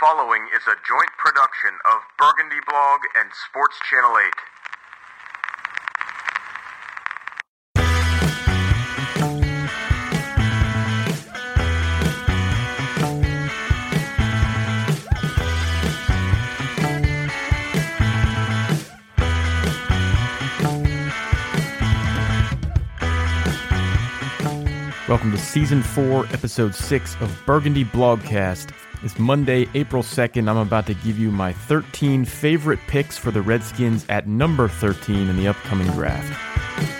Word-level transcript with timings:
following 0.00 0.46
is 0.54 0.62
a 0.68 0.76
joint 0.86 1.10
production 1.18 1.70
of 1.92 1.98
Burgundy 2.18 2.60
Blog 2.68 3.00
and 3.18 3.28
Sports 3.50 3.76
Channel 3.90 4.16
8. 4.16 4.32
Welcome 25.08 25.32
to 25.32 25.38
Season 25.38 25.82
4, 25.82 26.26
Episode 26.26 26.74
6 26.74 27.16
of 27.20 27.36
Burgundy 27.46 27.84
Blogcast. 27.84 28.70
It's 29.00 29.16
Monday, 29.16 29.68
April 29.74 30.02
2nd. 30.02 30.48
I'm 30.48 30.56
about 30.56 30.86
to 30.86 30.94
give 30.94 31.20
you 31.20 31.30
my 31.30 31.52
13 31.52 32.24
favorite 32.24 32.80
picks 32.88 33.16
for 33.16 33.30
the 33.30 33.40
Redskins 33.40 34.04
at 34.08 34.26
number 34.26 34.66
13 34.66 35.28
in 35.28 35.36
the 35.36 35.46
upcoming 35.46 35.86
draft. 35.92 36.97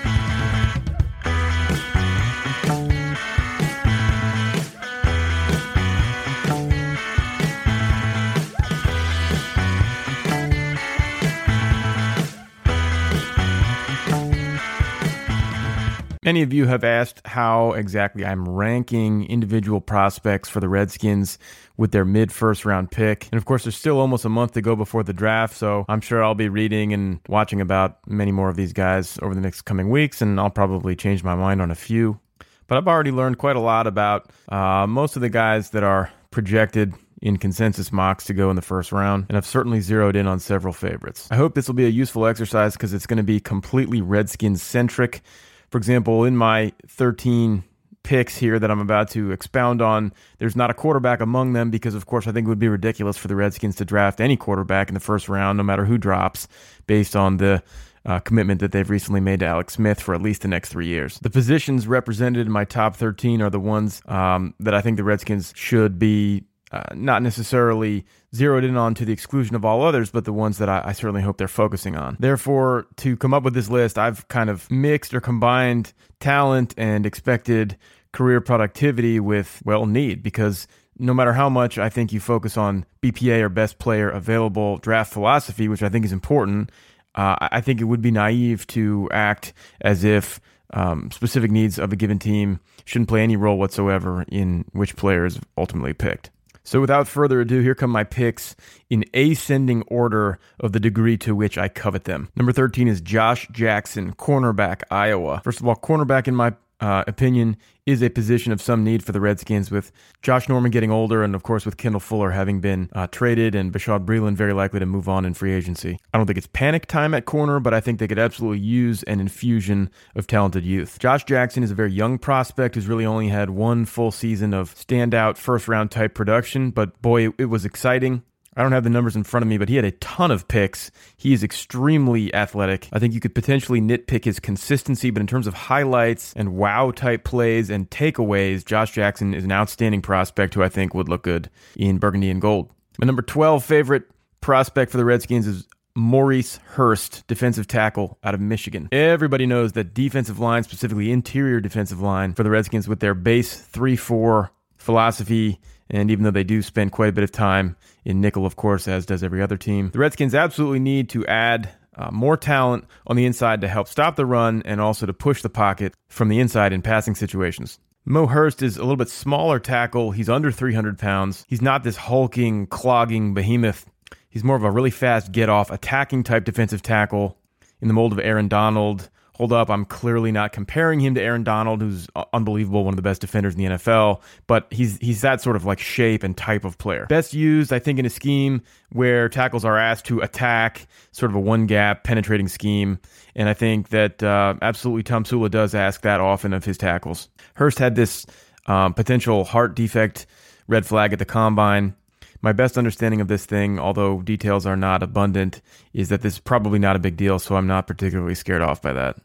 Many 16.38 16.44
of 16.44 16.52
you 16.52 16.66
have 16.66 16.84
asked 16.84 17.20
how 17.26 17.72
exactly 17.72 18.24
I'm 18.24 18.48
ranking 18.48 19.28
individual 19.28 19.80
prospects 19.80 20.48
for 20.48 20.60
the 20.60 20.68
Redskins 20.68 21.36
with 21.76 21.90
their 21.90 22.04
mid 22.04 22.30
first 22.30 22.64
round 22.64 22.92
pick. 22.92 23.26
And 23.32 23.38
of 23.38 23.44
course, 23.44 23.64
there's 23.64 23.76
still 23.76 23.98
almost 23.98 24.24
a 24.24 24.28
month 24.28 24.52
to 24.52 24.62
go 24.62 24.76
before 24.76 25.02
the 25.02 25.12
draft, 25.12 25.56
so 25.56 25.84
I'm 25.88 26.00
sure 26.00 26.22
I'll 26.22 26.36
be 26.36 26.48
reading 26.48 26.92
and 26.92 27.18
watching 27.28 27.60
about 27.60 27.98
many 28.06 28.30
more 28.30 28.48
of 28.48 28.54
these 28.54 28.72
guys 28.72 29.18
over 29.20 29.34
the 29.34 29.40
next 29.40 29.62
coming 29.62 29.90
weeks, 29.90 30.22
and 30.22 30.38
I'll 30.38 30.48
probably 30.48 30.94
change 30.94 31.24
my 31.24 31.34
mind 31.34 31.60
on 31.60 31.72
a 31.72 31.74
few. 31.74 32.20
But 32.68 32.78
I've 32.78 32.86
already 32.86 33.10
learned 33.10 33.38
quite 33.38 33.56
a 33.56 33.60
lot 33.60 33.88
about 33.88 34.30
uh, 34.48 34.86
most 34.86 35.16
of 35.16 35.22
the 35.22 35.30
guys 35.30 35.70
that 35.70 35.82
are 35.82 36.08
projected 36.30 36.94
in 37.20 37.36
consensus 37.36 37.90
mocks 37.90 38.26
to 38.26 38.32
go 38.32 38.48
in 38.48 38.54
the 38.54 38.62
first 38.62 38.92
round, 38.92 39.26
and 39.28 39.36
I've 39.36 39.44
certainly 39.44 39.80
zeroed 39.80 40.14
in 40.14 40.28
on 40.28 40.38
several 40.38 40.72
favorites. 40.72 41.26
I 41.32 41.34
hope 41.34 41.56
this 41.56 41.66
will 41.66 41.74
be 41.74 41.86
a 41.86 41.88
useful 41.88 42.26
exercise 42.26 42.74
because 42.74 42.94
it's 42.94 43.06
going 43.06 43.16
to 43.16 43.24
be 43.24 43.40
completely 43.40 44.00
Redskins 44.00 44.62
centric. 44.62 45.22
For 45.70 45.78
example, 45.78 46.24
in 46.24 46.36
my 46.36 46.72
13 46.86 47.64
picks 48.02 48.38
here 48.38 48.58
that 48.58 48.70
I'm 48.70 48.80
about 48.80 49.10
to 49.10 49.32
expound 49.32 49.82
on, 49.82 50.12
there's 50.38 50.56
not 50.56 50.70
a 50.70 50.74
quarterback 50.74 51.20
among 51.20 51.52
them 51.52 51.70
because, 51.70 51.94
of 51.94 52.06
course, 52.06 52.26
I 52.26 52.32
think 52.32 52.46
it 52.46 52.48
would 52.48 52.58
be 52.58 52.68
ridiculous 52.68 53.18
for 53.18 53.28
the 53.28 53.36
Redskins 53.36 53.76
to 53.76 53.84
draft 53.84 54.20
any 54.20 54.36
quarterback 54.36 54.88
in 54.88 54.94
the 54.94 55.00
first 55.00 55.28
round, 55.28 55.58
no 55.58 55.62
matter 55.62 55.84
who 55.84 55.98
drops, 55.98 56.48
based 56.86 57.14
on 57.14 57.36
the 57.36 57.62
uh, 58.06 58.18
commitment 58.20 58.60
that 58.60 58.72
they've 58.72 58.88
recently 58.88 59.20
made 59.20 59.40
to 59.40 59.46
Alex 59.46 59.74
Smith 59.74 60.00
for 60.00 60.14
at 60.14 60.22
least 60.22 60.40
the 60.40 60.48
next 60.48 60.70
three 60.70 60.86
years. 60.86 61.18
The 61.18 61.28
positions 61.28 61.86
represented 61.86 62.46
in 62.46 62.52
my 62.52 62.64
top 62.64 62.96
13 62.96 63.42
are 63.42 63.50
the 63.50 63.60
ones 63.60 64.00
um, 64.06 64.54
that 64.60 64.72
I 64.72 64.80
think 64.80 64.96
the 64.96 65.04
Redskins 65.04 65.52
should 65.54 65.98
be 65.98 66.44
uh, 66.70 66.94
not 66.94 67.22
necessarily 67.22 68.04
zeroed 68.34 68.64
in 68.64 68.76
on 68.76 68.94
to 68.94 69.04
the 69.04 69.12
exclusion 69.12 69.56
of 69.56 69.64
all 69.64 69.82
others, 69.82 70.10
but 70.10 70.24
the 70.24 70.32
ones 70.32 70.58
that 70.58 70.68
I, 70.68 70.82
I, 70.86 70.92
certainly 70.92 71.22
hope 71.22 71.38
they're 71.38 71.48
focusing 71.48 71.96
on. 71.96 72.16
Therefore, 72.20 72.86
to 72.96 73.16
come 73.16 73.32
up 73.32 73.42
with 73.42 73.54
this 73.54 73.70
list, 73.70 73.98
I've 73.98 74.28
kind 74.28 74.50
of 74.50 74.70
mixed 74.70 75.14
or 75.14 75.20
combined 75.20 75.94
talent 76.20 76.74
and 76.76 77.06
expected 77.06 77.78
career 78.12 78.40
productivity 78.40 79.18
with, 79.18 79.62
well, 79.64 79.86
need, 79.86 80.22
because 80.22 80.68
no 80.98 81.14
matter 81.14 81.32
how 81.32 81.48
much 81.48 81.78
I 81.78 81.88
think 81.88 82.12
you 82.12 82.20
focus 82.20 82.56
on 82.56 82.84
BPA 83.02 83.40
or 83.42 83.48
best 83.48 83.78
player 83.78 84.10
available 84.10 84.78
draft 84.78 85.12
philosophy, 85.12 85.68
which 85.68 85.82
I 85.82 85.88
think 85.88 86.04
is 86.04 86.12
important, 86.12 86.70
uh, 87.14 87.36
I 87.40 87.60
think 87.60 87.80
it 87.80 87.84
would 87.84 88.02
be 88.02 88.10
naive 88.10 88.66
to 88.68 89.08
act 89.12 89.52
as 89.80 90.04
if 90.04 90.40
um, 90.74 91.10
specific 91.10 91.50
needs 91.50 91.78
of 91.78 91.92
a 91.92 91.96
given 91.96 92.18
team 92.18 92.60
shouldn't 92.84 93.08
play 93.08 93.22
any 93.22 93.36
role 93.36 93.58
whatsoever 93.58 94.24
in 94.28 94.64
which 94.72 94.96
player 94.96 95.24
is 95.24 95.40
ultimately 95.56 95.94
picked. 95.94 96.30
So 96.68 96.82
without 96.82 97.08
further 97.08 97.40
ado, 97.40 97.62
here 97.62 97.74
come 97.74 97.88
my 97.88 98.04
picks 98.04 98.54
in 98.90 99.06
ascending 99.14 99.84
order 99.86 100.38
of 100.60 100.72
the 100.72 100.80
degree 100.80 101.16
to 101.16 101.34
which 101.34 101.56
I 101.56 101.68
covet 101.68 102.04
them. 102.04 102.28
Number 102.36 102.52
13 102.52 102.88
is 102.88 103.00
Josh 103.00 103.48
Jackson, 103.50 104.12
cornerback, 104.12 104.82
Iowa. 104.90 105.40
First 105.42 105.60
of 105.60 105.66
all, 105.66 105.76
cornerback 105.76 106.28
in 106.28 106.36
my 106.36 106.52
uh, 106.80 107.04
opinion, 107.06 107.56
is 107.86 108.02
a 108.02 108.10
position 108.10 108.52
of 108.52 108.60
some 108.60 108.84
need 108.84 109.02
for 109.02 109.12
the 109.12 109.20
Redskins 109.20 109.70
with 109.70 109.90
Josh 110.20 110.48
Norman 110.48 110.70
getting 110.70 110.90
older 110.90 111.22
and, 111.22 111.34
of 111.34 111.42
course, 111.42 111.64
with 111.64 111.76
Kendall 111.76 112.00
Fuller 112.00 112.32
having 112.32 112.60
been 112.60 112.90
uh, 112.92 113.06
traded 113.06 113.54
and 113.54 113.72
Bashaud 113.72 114.04
Breeland 114.04 114.34
very 114.34 114.52
likely 114.52 114.78
to 114.78 114.86
move 114.86 115.08
on 115.08 115.24
in 115.24 115.32
free 115.32 115.52
agency. 115.52 115.98
I 116.12 116.18
don't 116.18 116.26
think 116.26 116.36
it's 116.36 116.48
panic 116.48 116.86
time 116.86 117.14
at 117.14 117.24
corner, 117.24 117.60
but 117.60 117.72
I 117.72 117.80
think 117.80 117.98
they 117.98 118.06
could 118.06 118.18
absolutely 118.18 118.60
use 118.60 119.02
an 119.04 119.20
infusion 119.20 119.90
of 120.14 120.26
talented 120.26 120.64
youth. 120.64 120.98
Josh 120.98 121.24
Jackson 121.24 121.62
is 121.62 121.70
a 121.70 121.74
very 121.74 121.92
young 121.92 122.18
prospect 122.18 122.74
who's 122.74 122.86
really 122.86 123.06
only 123.06 123.28
had 123.28 123.50
one 123.50 123.84
full 123.84 124.10
season 124.10 124.52
of 124.52 124.74
standout 124.74 125.36
first 125.38 125.66
round 125.66 125.90
type 125.90 126.14
production, 126.14 126.70
but 126.70 127.00
boy, 127.00 127.28
it 127.38 127.46
was 127.46 127.64
exciting. 127.64 128.22
I 128.58 128.62
don't 128.62 128.72
have 128.72 128.82
the 128.82 128.90
numbers 128.90 129.14
in 129.14 129.22
front 129.22 129.44
of 129.44 129.48
me, 129.48 129.56
but 129.56 129.68
he 129.68 129.76
had 129.76 129.84
a 129.84 129.92
ton 129.92 130.32
of 130.32 130.48
picks. 130.48 130.90
He 131.16 131.32
is 131.32 131.44
extremely 131.44 132.34
athletic. 132.34 132.88
I 132.92 132.98
think 132.98 133.14
you 133.14 133.20
could 133.20 133.32
potentially 133.32 133.80
nitpick 133.80 134.24
his 134.24 134.40
consistency, 134.40 135.10
but 135.10 135.20
in 135.20 135.28
terms 135.28 135.46
of 135.46 135.54
highlights 135.54 136.32
and 136.34 136.56
wow 136.56 136.90
type 136.90 137.22
plays 137.22 137.70
and 137.70 137.88
takeaways, 137.88 138.64
Josh 138.64 138.90
Jackson 138.90 139.32
is 139.32 139.44
an 139.44 139.52
outstanding 139.52 140.02
prospect 140.02 140.54
who 140.54 140.64
I 140.64 140.68
think 140.68 140.92
would 140.92 141.08
look 141.08 141.22
good 141.22 141.48
in 141.76 141.98
burgundy 141.98 142.30
and 142.30 142.40
gold. 142.40 142.68
My 142.98 143.06
number 143.06 143.22
12 143.22 143.64
favorite 143.64 144.10
prospect 144.40 144.90
for 144.90 144.96
the 144.96 145.04
Redskins 145.04 145.46
is 145.46 145.64
Maurice 145.94 146.56
Hurst, 146.64 147.24
defensive 147.28 147.68
tackle 147.68 148.18
out 148.24 148.34
of 148.34 148.40
Michigan. 148.40 148.88
Everybody 148.90 149.46
knows 149.46 149.72
that 149.74 149.94
defensive 149.94 150.40
line, 150.40 150.64
specifically 150.64 151.12
interior 151.12 151.60
defensive 151.60 152.00
line 152.00 152.34
for 152.34 152.42
the 152.42 152.50
Redskins 152.50 152.88
with 152.88 152.98
their 152.98 153.14
base 153.14 153.56
3 153.56 153.94
4 153.94 154.50
philosophy, 154.88 155.60
and 155.90 156.10
even 156.10 156.24
though 156.24 156.30
they 156.30 156.44
do 156.44 156.62
spend 156.62 156.92
quite 156.92 157.10
a 157.10 157.12
bit 157.12 157.22
of 157.22 157.30
time 157.30 157.76
in 158.06 158.22
nickel, 158.22 158.46
of 158.46 158.56
course, 158.56 158.88
as 158.88 159.04
does 159.04 159.22
every 159.22 159.42
other 159.42 159.58
team. 159.58 159.90
The 159.90 159.98
Redskins 159.98 160.34
absolutely 160.34 160.78
need 160.78 161.10
to 161.10 161.26
add 161.26 161.68
uh, 161.94 162.10
more 162.10 162.38
talent 162.38 162.86
on 163.06 163.14
the 163.14 163.26
inside 163.26 163.60
to 163.60 163.68
help 163.68 163.86
stop 163.86 164.16
the 164.16 164.24
run 164.24 164.62
and 164.64 164.80
also 164.80 165.04
to 165.04 165.12
push 165.12 165.42
the 165.42 165.50
pocket 165.50 165.92
from 166.08 166.30
the 166.30 166.40
inside 166.40 166.72
in 166.72 166.80
passing 166.80 167.14
situations. 167.14 167.78
Mo 168.06 168.28
Hurst 168.28 168.62
is 168.62 168.78
a 168.78 168.80
little 168.80 168.96
bit 168.96 169.10
smaller 169.10 169.58
tackle. 169.58 170.12
He's 170.12 170.30
under 170.30 170.50
300 170.50 170.98
pounds. 170.98 171.44
He's 171.46 171.60
not 171.60 171.84
this 171.84 171.98
hulking, 171.98 172.66
clogging 172.68 173.34
behemoth. 173.34 173.84
He's 174.30 174.42
more 174.42 174.56
of 174.56 174.64
a 174.64 174.70
really 174.70 174.90
fast 174.90 175.32
get 175.32 175.50
off, 175.50 175.70
attacking 175.70 176.22
type 176.22 176.44
defensive 176.44 176.80
tackle 176.80 177.36
in 177.82 177.88
the 177.88 177.94
mold 177.94 178.14
of 178.14 178.20
Aaron 178.20 178.48
Donald, 178.48 179.10
hold 179.38 179.52
up, 179.52 179.70
I'm 179.70 179.84
clearly 179.84 180.32
not 180.32 180.52
comparing 180.52 180.98
him 180.98 181.14
to 181.14 181.22
Aaron 181.22 181.44
Donald, 181.44 181.80
who's 181.80 182.08
unbelievable, 182.32 182.84
one 182.84 182.92
of 182.92 182.96
the 182.96 183.02
best 183.02 183.20
defenders 183.20 183.54
in 183.54 183.60
the 183.60 183.76
NFL, 183.76 184.20
but 184.48 184.66
he's 184.70 184.98
he's 184.98 185.20
that 185.20 185.40
sort 185.40 185.54
of 185.54 185.64
like 185.64 185.78
shape 185.78 186.24
and 186.24 186.36
type 186.36 186.64
of 186.64 186.76
player. 186.76 187.06
Best 187.06 187.32
used, 187.32 187.72
I 187.72 187.78
think, 187.78 188.00
in 188.00 188.04
a 188.04 188.10
scheme 188.10 188.62
where 188.90 189.28
tackles 189.28 189.64
are 189.64 189.78
asked 189.78 190.06
to 190.06 190.20
attack, 190.20 190.88
sort 191.12 191.30
of 191.30 191.36
a 191.36 191.40
one 191.40 191.66
gap 191.66 192.02
penetrating 192.02 192.48
scheme, 192.48 192.98
and 193.36 193.48
I 193.48 193.54
think 193.54 193.90
that 193.90 194.22
uh, 194.22 194.54
absolutely 194.60 195.04
Tomsula 195.04 195.50
does 195.50 195.74
ask 195.74 196.02
that 196.02 196.20
often 196.20 196.52
of 196.52 196.64
his 196.64 196.76
tackles. 196.76 197.28
Hurst 197.54 197.78
had 197.78 197.94
this 197.94 198.26
um, 198.66 198.92
potential 198.92 199.44
heart 199.44 199.76
defect 199.76 200.26
red 200.66 200.84
flag 200.84 201.12
at 201.12 201.20
the 201.20 201.24
combine. 201.24 201.94
My 202.40 202.52
best 202.52 202.76
understanding 202.76 203.20
of 203.20 203.28
this 203.28 203.46
thing, 203.46 203.78
although 203.78 204.20
details 204.22 204.64
are 204.66 204.76
not 204.76 205.02
abundant, 205.02 205.60
is 205.92 206.08
that 206.08 206.22
this 206.22 206.34
is 206.34 206.38
probably 206.38 206.78
not 206.78 206.94
a 206.94 207.00
big 207.00 207.16
deal, 207.16 207.38
so 207.38 207.56
I'm 207.56 207.66
not 207.66 207.86
particularly 207.86 208.34
scared 208.36 208.62
off 208.62 208.80
by 208.80 208.92
that. 208.92 209.16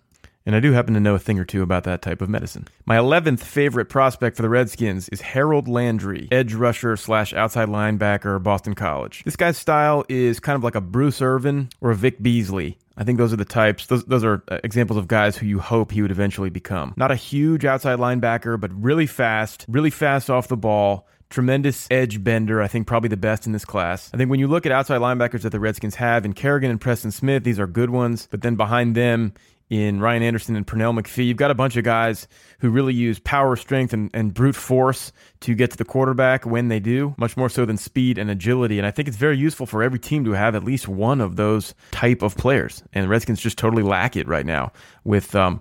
And 0.46 0.56
I 0.56 0.60
do 0.60 0.74
happen 0.74 0.94
to 0.94 1.00
know 1.00 1.16
a 1.16 1.20
thing 1.20 1.40
or 1.40 1.46
two 1.46 1.62
about 1.62 1.86
that 1.86 2.02
type 2.02 2.22
of 2.22 2.28
medicine. 2.28 2.68
My 2.86 2.98
11th 2.98 3.40
favorite 3.40 3.86
prospect 3.86 4.36
for 4.36 4.42
the 4.42 4.50
Redskins 4.50 5.08
is 5.10 5.22
Harold 5.22 5.70
Landry, 5.70 6.28
edge 6.32 6.54
rusher 6.54 6.98
slash 6.98 7.34
outside 7.34 7.70
linebacker, 7.70 8.44
Boston 8.44 8.76
College. 8.76 9.24
This 9.24 9.38
guy's 9.38 9.58
style 9.58 10.04
is 10.10 10.42
kind 10.42 10.58
of 10.58 10.64
like 10.64 10.76
a 10.76 10.82
Bruce 10.82 11.22
Irvin 11.22 11.70
or 11.80 11.92
a 11.92 11.96
Vic 11.96 12.22
Beasley. 12.22 12.78
I 12.98 13.04
think 13.04 13.18
those 13.18 13.34
are 13.34 13.38
the 13.38 13.46
types, 13.46 13.88
those, 13.88 14.04
those 14.06 14.24
are 14.24 14.44
uh, 14.50 14.60
examples 14.64 14.98
of 14.98 15.08
guys 15.08 15.38
who 15.38 15.48
you 15.48 15.60
hope 15.60 15.92
he 15.92 16.02
would 16.02 16.12
eventually 16.12 16.50
become. 16.50 16.94
Not 16.98 17.10
a 17.10 17.16
huge 17.16 17.66
outside 17.66 17.98
linebacker, 17.98 18.60
but 18.60 18.72
really 18.74 19.08
fast, 19.08 19.66
really 19.68 19.90
fast 19.90 20.30
off 20.30 20.48
the 20.48 20.58
ball, 20.58 21.08
tremendous 21.34 21.88
edge 21.90 22.24
bender. 22.24 22.62
I 22.62 22.68
think 22.68 22.86
probably 22.86 23.10
the 23.10 23.18
best 23.18 23.48
in 23.48 23.52
this 23.52 23.66
class. 23.66 24.12
I 24.14 24.18
think 24.18 24.30
when 24.30 24.40
you 24.40 24.48
look 24.48 24.68
at 24.68 24.72
outside 24.72 25.02
linebackers 25.02 25.42
that 25.42 25.50
the 25.50 25.60
Redskins 25.60 25.96
have 25.96 26.26
in 26.26 26.34
Kerrigan 26.34 26.70
and 26.70 26.80
Preston 26.80 27.10
Smith, 27.12 27.44
these 27.44 27.60
are 27.60 27.66
good 27.66 27.90
ones. 27.90 28.28
But 28.30 28.42
then 28.42 28.56
behind 28.56 28.94
them 28.94 29.34
in 29.74 30.00
Ryan 30.00 30.22
Anderson 30.22 30.56
and 30.56 30.68
Pernell 30.68 30.96
McPhee. 30.96 31.26
You've 31.26 31.38
got 31.38 31.50
a 31.50 31.56
bunch 31.56 31.78
of 31.78 31.84
guys 31.84 32.28
who 32.60 32.70
really 32.70 32.94
use 32.94 33.18
power, 33.18 33.56
strength, 33.56 33.92
and, 33.92 34.12
and 34.14 34.32
brute 34.32 34.56
force 34.56 35.12
to 35.40 35.56
get 35.56 35.72
to 35.72 35.78
the 35.78 35.84
quarterback 35.84 36.46
when 36.46 36.68
they 36.68 36.80
do, 36.80 37.16
much 37.18 37.36
more 37.36 37.50
so 37.50 37.66
than 37.66 37.78
speed 37.78 38.20
and 38.20 38.30
agility. 38.30 38.78
And 38.78 38.86
I 38.86 38.92
think 38.92 39.08
it's 39.08 39.18
very 39.18 39.36
useful 39.36 39.66
for 39.66 39.82
every 39.82 39.98
team 39.98 40.26
to 40.26 40.34
have 40.34 40.54
at 40.54 40.64
least 40.64 40.88
one 40.88 41.20
of 41.20 41.38
those 41.38 41.74
type 41.90 42.22
of 42.22 42.38
players. 42.38 42.84
And 42.94 43.06
the 43.06 43.10
Redskins 43.10 43.42
just 43.42 43.58
totally 43.58 43.82
lack 43.82 44.16
it 44.16 44.28
right 44.28 44.46
now 44.46 44.72
with 45.04 45.34
um, 45.34 45.60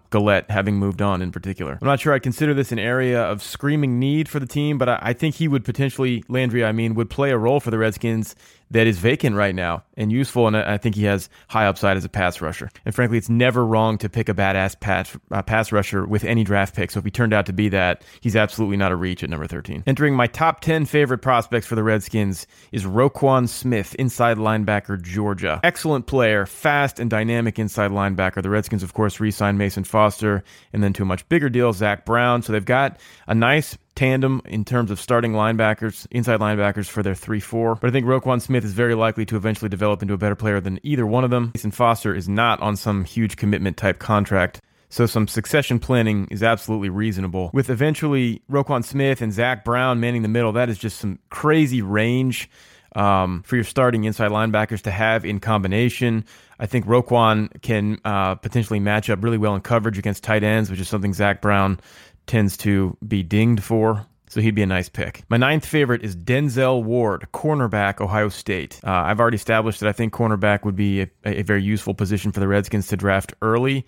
having 0.51 0.77
moved 0.77 1.01
on 1.01 1.23
in 1.23 1.33
particular. 1.33 1.79
I'm 1.81 1.89
not 1.89 1.99
sure 1.99 2.13
I'd 2.13 2.23
consider 2.23 2.53
this 2.53 2.71
an 2.71 2.79
area 2.79 3.23
of 3.23 3.43
screaming 3.43 3.99
need 3.99 4.29
for 4.29 4.39
the 4.39 4.47
team, 4.47 4.77
but 4.77 4.91
I, 4.91 4.99
I 5.01 5.13
think 5.15 5.37
he 5.37 5.49
would 5.49 5.65
potentially, 5.65 6.23
Landry, 6.29 6.67
I 6.67 6.73
mean, 6.73 6.95
would 6.95 7.09
play 7.09 7.31
a 7.31 7.39
role 7.39 7.61
for 7.61 7.71
the 7.71 7.79
Redskins 7.79 8.37
that 8.73 8.87
is 8.87 8.99
vacant 8.99 9.37
right 9.37 9.55
now 9.55 9.85
and 9.97 10.11
useful. 10.11 10.47
And 10.47 10.57
I 10.57 10.79
think 10.79 10.95
he 10.95 11.05
has 11.05 11.29
high 11.49 11.67
upside 11.67 11.97
as 11.97 12.05
a 12.05 12.09
pass 12.09 12.41
rusher. 12.41 12.71
And 12.85 12.95
frankly, 12.95 13.19
it's 13.19 13.29
never 13.29 13.65
wrong 13.65 13.99
to 13.99 14.09
pick 14.09 14.29
a 14.29 14.35
badass 14.35 14.79
pass, 14.81 15.17
uh, 15.31 15.43
pass 15.43 15.73
rusher 15.73 16.07
with 16.07 16.25
any 16.25 16.45
draft 16.45 16.75
pick. 16.75 16.91
So 16.91 16.99
if 16.99 17.05
he 17.05 17.11
turned 17.11 17.33
out 17.33 17.47
to 17.47 17.53
be 17.53 17.69
that, 17.69 18.03
he's 18.21 18.37
absolutely 18.37 18.77
not 18.77 18.93
a 18.93 18.97
reach 18.97 19.23
at 19.23 19.31
number 19.31 19.47
13. 19.47 19.85
Entering 19.87 20.15
my 20.15 20.27
top 20.27 20.61
10 20.61 20.87
favorite 20.87 21.19
prospects 21.19 21.67
for 21.67 21.75
the 21.75 21.83
Redskins 21.83 22.47
is 22.73 22.85
Roquan 22.85 23.49
Smith, 23.49 23.95
inside 23.97 24.39
linebacker, 24.39 25.01
Georgia. 25.01 25.61
Excellent 25.63 26.07
player, 26.07 26.47
fast 26.47 26.99
and 26.99 27.11
dynamic 27.11 27.59
inside 27.59 27.91
linebacker. 27.91 28.43
The 28.43 28.51
Redskins, 28.51 28.83
of 28.83 28.95
course, 28.95 29.21
re 29.21 29.31
signed 29.31 29.59
Mason 29.59 29.85
Foster 29.85 30.43
and 30.73 30.83
then 30.83 30.93
to 30.95 31.03
a 31.03 31.07
much 31.07 31.29
bigger 31.29 31.51
deal, 31.51 31.73
Zach 31.73 32.05
Brown. 32.05 32.43
So 32.43 32.53
they've 32.53 32.65
got 32.65 32.99
a 33.27 33.35
nice 33.35 33.77
tandem 33.95 34.43
in 34.45 34.65
terms 34.65 34.91
of 34.91 35.01
starting 35.01 35.33
linebackers, 35.33 36.07
inside 36.11 36.41
linebackers 36.41 36.89
for 36.89 37.03
their 37.03 37.15
3 37.15 37.41
4. 37.41 37.77
But 37.77 37.89
I 37.89 37.91
think 37.93 38.07
Roquan 38.07 38.41
Smith 38.41 38.65
is 38.65 38.73
very 38.73 38.95
likely 38.95 39.25
to 39.27 39.37
eventually 39.37 39.69
develop 39.69 40.03
into 40.03 40.15
a 40.15 40.19
better 40.19 40.35
player 40.35 40.61
than 40.61 40.81
either 40.83 41.07
one 41.07 41.25
of 41.25 41.31
them. 41.31 41.53
Mason 41.55 41.71
Foster 41.71 42.15
is 42.15 42.29
not 42.29 42.61
on 42.61 42.77
some 42.77 43.05
huge 43.05 43.37
commitment 43.37 43.77
type 43.77 43.99
contract. 43.99 44.61
So 44.89 45.07
some 45.07 45.27
succession 45.27 45.79
planning 45.79 46.29
is 46.31 46.43
absolutely 46.43 46.91
reasonable. 46.91 47.51
With 47.55 47.71
eventually 47.71 48.43
Roquan 48.51 48.85
Smith 48.85 49.23
and 49.23 49.33
Zach 49.33 49.65
Brown 49.65 50.01
manning 50.01 50.21
the 50.21 50.29
middle, 50.29 50.53
that 50.53 50.69
is 50.69 50.77
just 50.77 50.99
some 50.99 51.19
crazy 51.31 51.81
range 51.81 52.51
um, 52.95 53.43
for 53.47 53.57
your 53.57 53.65
starting 53.65 54.05
inside 54.05 54.31
linebackers 54.31 54.83
to 54.83 54.91
have 54.91 55.25
in 55.25 55.41
combination. 55.41 56.27
I 56.59 56.67
think 56.67 56.87
Roquan 56.87 57.61
can 57.63 58.01
uh, 58.05 58.35
potentially 58.37 58.81
match 58.81 59.09
up 59.09 59.25
really 59.25 59.39
well 59.39 59.55
in 59.55 59.63
coverage 59.63 59.99
against 59.99 60.25
tight 60.25 60.45
ends, 60.45 60.71
which 60.71 60.81
is 60.81 60.89
something 60.89 61.15
Zach 61.15 61.41
Brown 61.41 61.81
tends 62.27 62.57
to 62.59 62.97
be 63.07 63.23
dinged 63.23 63.63
for. 63.63 64.07
So 64.29 64.41
he'd 64.41 64.55
be 64.55 64.63
a 64.63 64.67
nice 64.67 64.89
pick. 64.89 65.25
My 65.29 65.37
ninth 65.37 65.67
favorite 65.67 66.03
is 66.03 66.17
Denzel 66.17 66.83
Ward, 66.83 67.27
cornerback, 67.35 68.01
Ohio 68.01 68.31
State. 68.31 68.81
Uh, 68.83 68.91
I've 68.91 69.21
already 69.21 69.35
established 69.35 69.81
that 69.81 69.91
I 69.91 69.93
think 69.93 70.15
cornerback 70.15 70.65
would 70.65 70.75
be 70.75 71.03
a, 71.03 71.09
a 71.27 71.43
very 71.43 71.63
useful 71.63 71.93
position 71.93 72.33
for 72.33 72.41
the 72.41 72.49
Redskins 72.49 72.87
to 72.87 72.97
draft 72.97 73.35
early. 73.43 73.85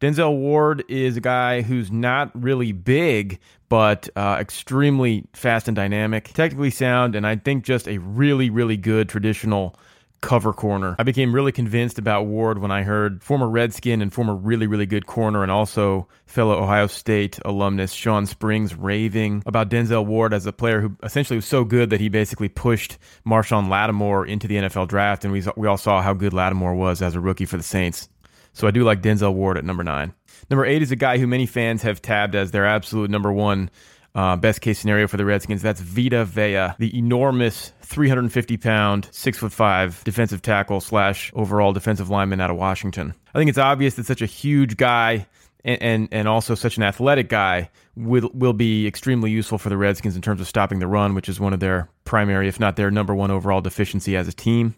Denzel 0.00 0.36
Ward 0.36 0.84
is 0.88 1.16
a 1.16 1.20
guy 1.20 1.62
who's 1.62 1.90
not 1.90 2.30
really 2.40 2.70
big, 2.70 3.40
but 3.68 4.08
uh, 4.14 4.36
extremely 4.38 5.24
fast 5.32 5.66
and 5.66 5.74
dynamic, 5.74 6.30
technically 6.32 6.70
sound, 6.70 7.16
and 7.16 7.26
I 7.26 7.34
think 7.34 7.64
just 7.64 7.88
a 7.88 7.98
really, 7.98 8.50
really 8.50 8.76
good 8.76 9.08
traditional 9.08 9.74
cover 10.20 10.52
corner. 10.52 10.96
I 10.98 11.02
became 11.02 11.34
really 11.34 11.52
convinced 11.52 11.98
about 11.98 12.26
Ward 12.26 12.58
when 12.58 12.70
I 12.70 12.82
heard 12.82 13.22
former 13.22 13.48
Redskin 13.48 14.02
and 14.02 14.12
former 14.12 14.34
really, 14.34 14.66
really 14.66 14.86
good 14.86 15.06
corner 15.06 15.42
and 15.42 15.52
also 15.52 16.08
fellow 16.26 16.60
Ohio 16.60 16.86
State 16.86 17.38
alumnus 17.44 17.92
Shawn 17.92 18.26
Springs 18.26 18.74
raving 18.74 19.42
about 19.46 19.70
Denzel 19.70 20.06
Ward 20.06 20.34
as 20.34 20.46
a 20.46 20.52
player 20.52 20.80
who 20.80 20.96
essentially 21.02 21.36
was 21.36 21.46
so 21.46 21.64
good 21.64 21.90
that 21.90 22.00
he 22.00 22.08
basically 22.08 22.48
pushed 22.48 22.98
Marshon 23.26 23.68
Lattimore 23.68 24.26
into 24.26 24.48
the 24.48 24.56
NFL 24.56 24.88
draft. 24.88 25.24
And 25.24 25.32
we, 25.32 25.42
we 25.56 25.68
all 25.68 25.78
saw 25.78 26.02
how 26.02 26.14
good 26.14 26.32
Lattimore 26.32 26.74
was 26.74 27.02
as 27.02 27.14
a 27.14 27.20
rookie 27.20 27.46
for 27.46 27.56
the 27.56 27.62
Saints. 27.62 28.08
So 28.52 28.66
I 28.66 28.70
do 28.72 28.82
like 28.82 29.02
Denzel 29.02 29.34
Ward 29.34 29.56
at 29.56 29.64
number 29.64 29.84
nine. 29.84 30.14
Number 30.50 30.64
eight 30.64 30.82
is 30.82 30.90
a 30.90 30.96
guy 30.96 31.18
who 31.18 31.26
many 31.26 31.46
fans 31.46 31.82
have 31.82 32.02
tabbed 32.02 32.34
as 32.34 32.50
their 32.50 32.66
absolute 32.66 33.10
number 33.10 33.32
one 33.32 33.70
uh, 34.14 34.36
best 34.36 34.60
case 34.60 34.78
scenario 34.78 35.06
for 35.06 35.16
the 35.16 35.24
Redskins. 35.24 35.62
That's 35.62 35.80
Vita 35.80 36.24
Vea, 36.24 36.74
the 36.78 36.96
enormous 36.96 37.72
350 37.82 38.56
pound, 38.56 39.08
six 39.12 39.38
foot 39.38 39.52
five 39.52 40.02
defensive 40.04 40.42
tackle 40.42 40.80
slash 40.80 41.32
overall 41.34 41.72
defensive 41.72 42.10
lineman 42.10 42.40
out 42.40 42.50
of 42.50 42.56
Washington. 42.56 43.14
I 43.34 43.38
think 43.38 43.48
it's 43.48 43.58
obvious 43.58 43.94
that 43.94 44.06
such 44.06 44.22
a 44.22 44.26
huge 44.26 44.76
guy 44.76 45.26
and, 45.64 45.82
and, 45.82 46.08
and 46.12 46.28
also 46.28 46.54
such 46.54 46.76
an 46.76 46.82
athletic 46.82 47.28
guy 47.28 47.70
will 47.96 48.30
will 48.32 48.52
be 48.52 48.86
extremely 48.86 49.30
useful 49.30 49.58
for 49.58 49.68
the 49.68 49.76
Redskins 49.76 50.16
in 50.16 50.22
terms 50.22 50.40
of 50.40 50.48
stopping 50.48 50.78
the 50.78 50.86
run, 50.86 51.14
which 51.14 51.28
is 51.28 51.40
one 51.40 51.52
of 51.52 51.60
their 51.60 51.88
primary, 52.04 52.48
if 52.48 52.60
not 52.60 52.76
their 52.76 52.90
number 52.90 53.14
one 53.14 53.30
overall 53.30 53.60
deficiency 53.60 54.16
as 54.16 54.28
a 54.28 54.32
team. 54.32 54.74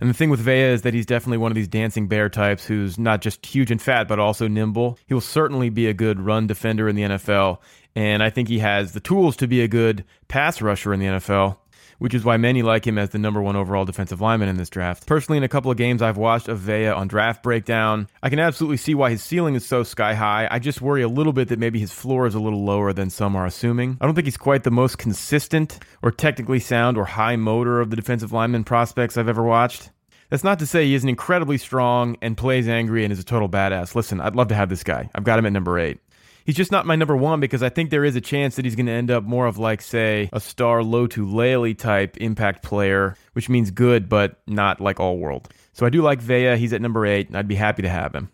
And 0.00 0.08
the 0.08 0.14
thing 0.14 0.30
with 0.30 0.40
Vea 0.40 0.72
is 0.72 0.82
that 0.82 0.94
he's 0.94 1.06
definitely 1.06 1.38
one 1.38 1.50
of 1.50 1.56
these 1.56 1.66
dancing 1.66 2.06
bear 2.06 2.28
types 2.28 2.64
who's 2.64 2.98
not 2.98 3.20
just 3.20 3.44
huge 3.44 3.70
and 3.70 3.82
fat, 3.82 4.06
but 4.06 4.20
also 4.20 4.46
nimble. 4.46 4.96
He 5.06 5.14
will 5.14 5.20
certainly 5.20 5.70
be 5.70 5.88
a 5.88 5.94
good 5.94 6.20
run 6.20 6.46
defender 6.46 6.88
in 6.88 6.94
the 6.94 7.02
NFL. 7.02 7.58
And 7.98 8.22
I 8.22 8.30
think 8.30 8.46
he 8.46 8.60
has 8.60 8.92
the 8.92 9.00
tools 9.00 9.34
to 9.38 9.48
be 9.48 9.60
a 9.60 9.66
good 9.66 10.04
pass 10.28 10.62
rusher 10.62 10.94
in 10.94 11.00
the 11.00 11.06
NFL 11.06 11.56
which 11.98 12.14
is 12.14 12.24
why 12.24 12.36
many 12.36 12.62
like 12.62 12.86
him 12.86 12.96
as 12.96 13.10
the 13.10 13.18
number 13.18 13.42
one 13.42 13.56
overall 13.56 13.84
defensive 13.84 14.20
lineman 14.20 14.48
in 14.48 14.56
this 14.56 14.70
draft. 14.70 15.04
Personally, 15.04 15.36
in 15.36 15.42
a 15.42 15.48
couple 15.48 15.68
of 15.68 15.76
games 15.76 16.00
I've 16.00 16.16
watched 16.16 16.46
of 16.46 16.60
Vea 16.60 16.86
on 16.86 17.08
Draft 17.08 17.42
Breakdown, 17.42 18.06
I 18.22 18.30
can 18.30 18.38
absolutely 18.38 18.76
see 18.76 18.94
why 18.94 19.10
his 19.10 19.20
ceiling 19.20 19.56
is 19.56 19.66
so 19.66 19.82
sky 19.82 20.14
high. 20.14 20.46
I 20.48 20.60
just 20.60 20.80
worry 20.80 21.02
a 21.02 21.08
little 21.08 21.32
bit 21.32 21.48
that 21.48 21.58
maybe 21.58 21.80
his 21.80 21.90
floor 21.90 22.28
is 22.28 22.36
a 22.36 22.40
little 22.40 22.64
lower 22.64 22.92
than 22.92 23.10
some 23.10 23.34
are 23.34 23.46
assuming. 23.46 23.98
I 24.00 24.06
don't 24.06 24.14
think 24.14 24.28
he's 24.28 24.36
quite 24.36 24.62
the 24.62 24.70
most 24.70 24.98
consistent 24.98 25.80
or 26.00 26.12
technically 26.12 26.60
sound 26.60 26.96
or 26.96 27.04
high 27.04 27.34
motor 27.34 27.80
of 27.80 27.90
the 27.90 27.96
defensive 27.96 28.32
lineman 28.32 28.62
prospects 28.62 29.16
I've 29.16 29.28
ever 29.28 29.42
watched. 29.42 29.90
That's 30.30 30.44
not 30.44 30.58
to 30.58 30.66
say 30.66 30.84
he 30.84 30.94
isn't 30.94 31.08
incredibly 31.08 31.58
strong 31.58 32.16
and 32.20 32.36
plays 32.36 32.68
angry 32.68 33.02
and 33.02 33.12
is 33.12 33.18
a 33.18 33.24
total 33.24 33.48
badass. 33.48 33.94
Listen, 33.94 34.20
I'd 34.20 34.36
love 34.36 34.48
to 34.48 34.54
have 34.54 34.68
this 34.68 34.84
guy. 34.84 35.08
I've 35.14 35.24
got 35.24 35.38
him 35.38 35.46
at 35.46 35.52
number 35.52 35.78
eight. 35.78 35.98
He's 36.48 36.56
just 36.56 36.72
not 36.72 36.86
my 36.86 36.96
number 36.96 37.14
one 37.14 37.40
because 37.40 37.62
I 37.62 37.68
think 37.68 37.90
there 37.90 38.06
is 38.06 38.16
a 38.16 38.22
chance 38.22 38.56
that 38.56 38.64
he's 38.64 38.74
going 38.74 38.86
to 38.86 38.92
end 38.92 39.10
up 39.10 39.22
more 39.22 39.46
of 39.46 39.58
like, 39.58 39.82
say, 39.82 40.30
a 40.32 40.40
Star 40.40 40.80
Lotulelei 40.80 41.76
type 41.76 42.16
impact 42.16 42.62
player, 42.62 43.18
which 43.34 43.50
means 43.50 43.70
good, 43.70 44.08
but 44.08 44.40
not 44.46 44.80
like 44.80 44.98
all 44.98 45.18
world. 45.18 45.52
So 45.74 45.84
I 45.84 45.90
do 45.90 46.00
like 46.00 46.22
Vea. 46.22 46.56
He's 46.56 46.72
at 46.72 46.80
number 46.80 47.04
eight, 47.04 47.28
and 47.28 47.36
I'd 47.36 47.48
be 47.48 47.54
happy 47.54 47.82
to 47.82 47.90
have 47.90 48.14
him. 48.14 48.30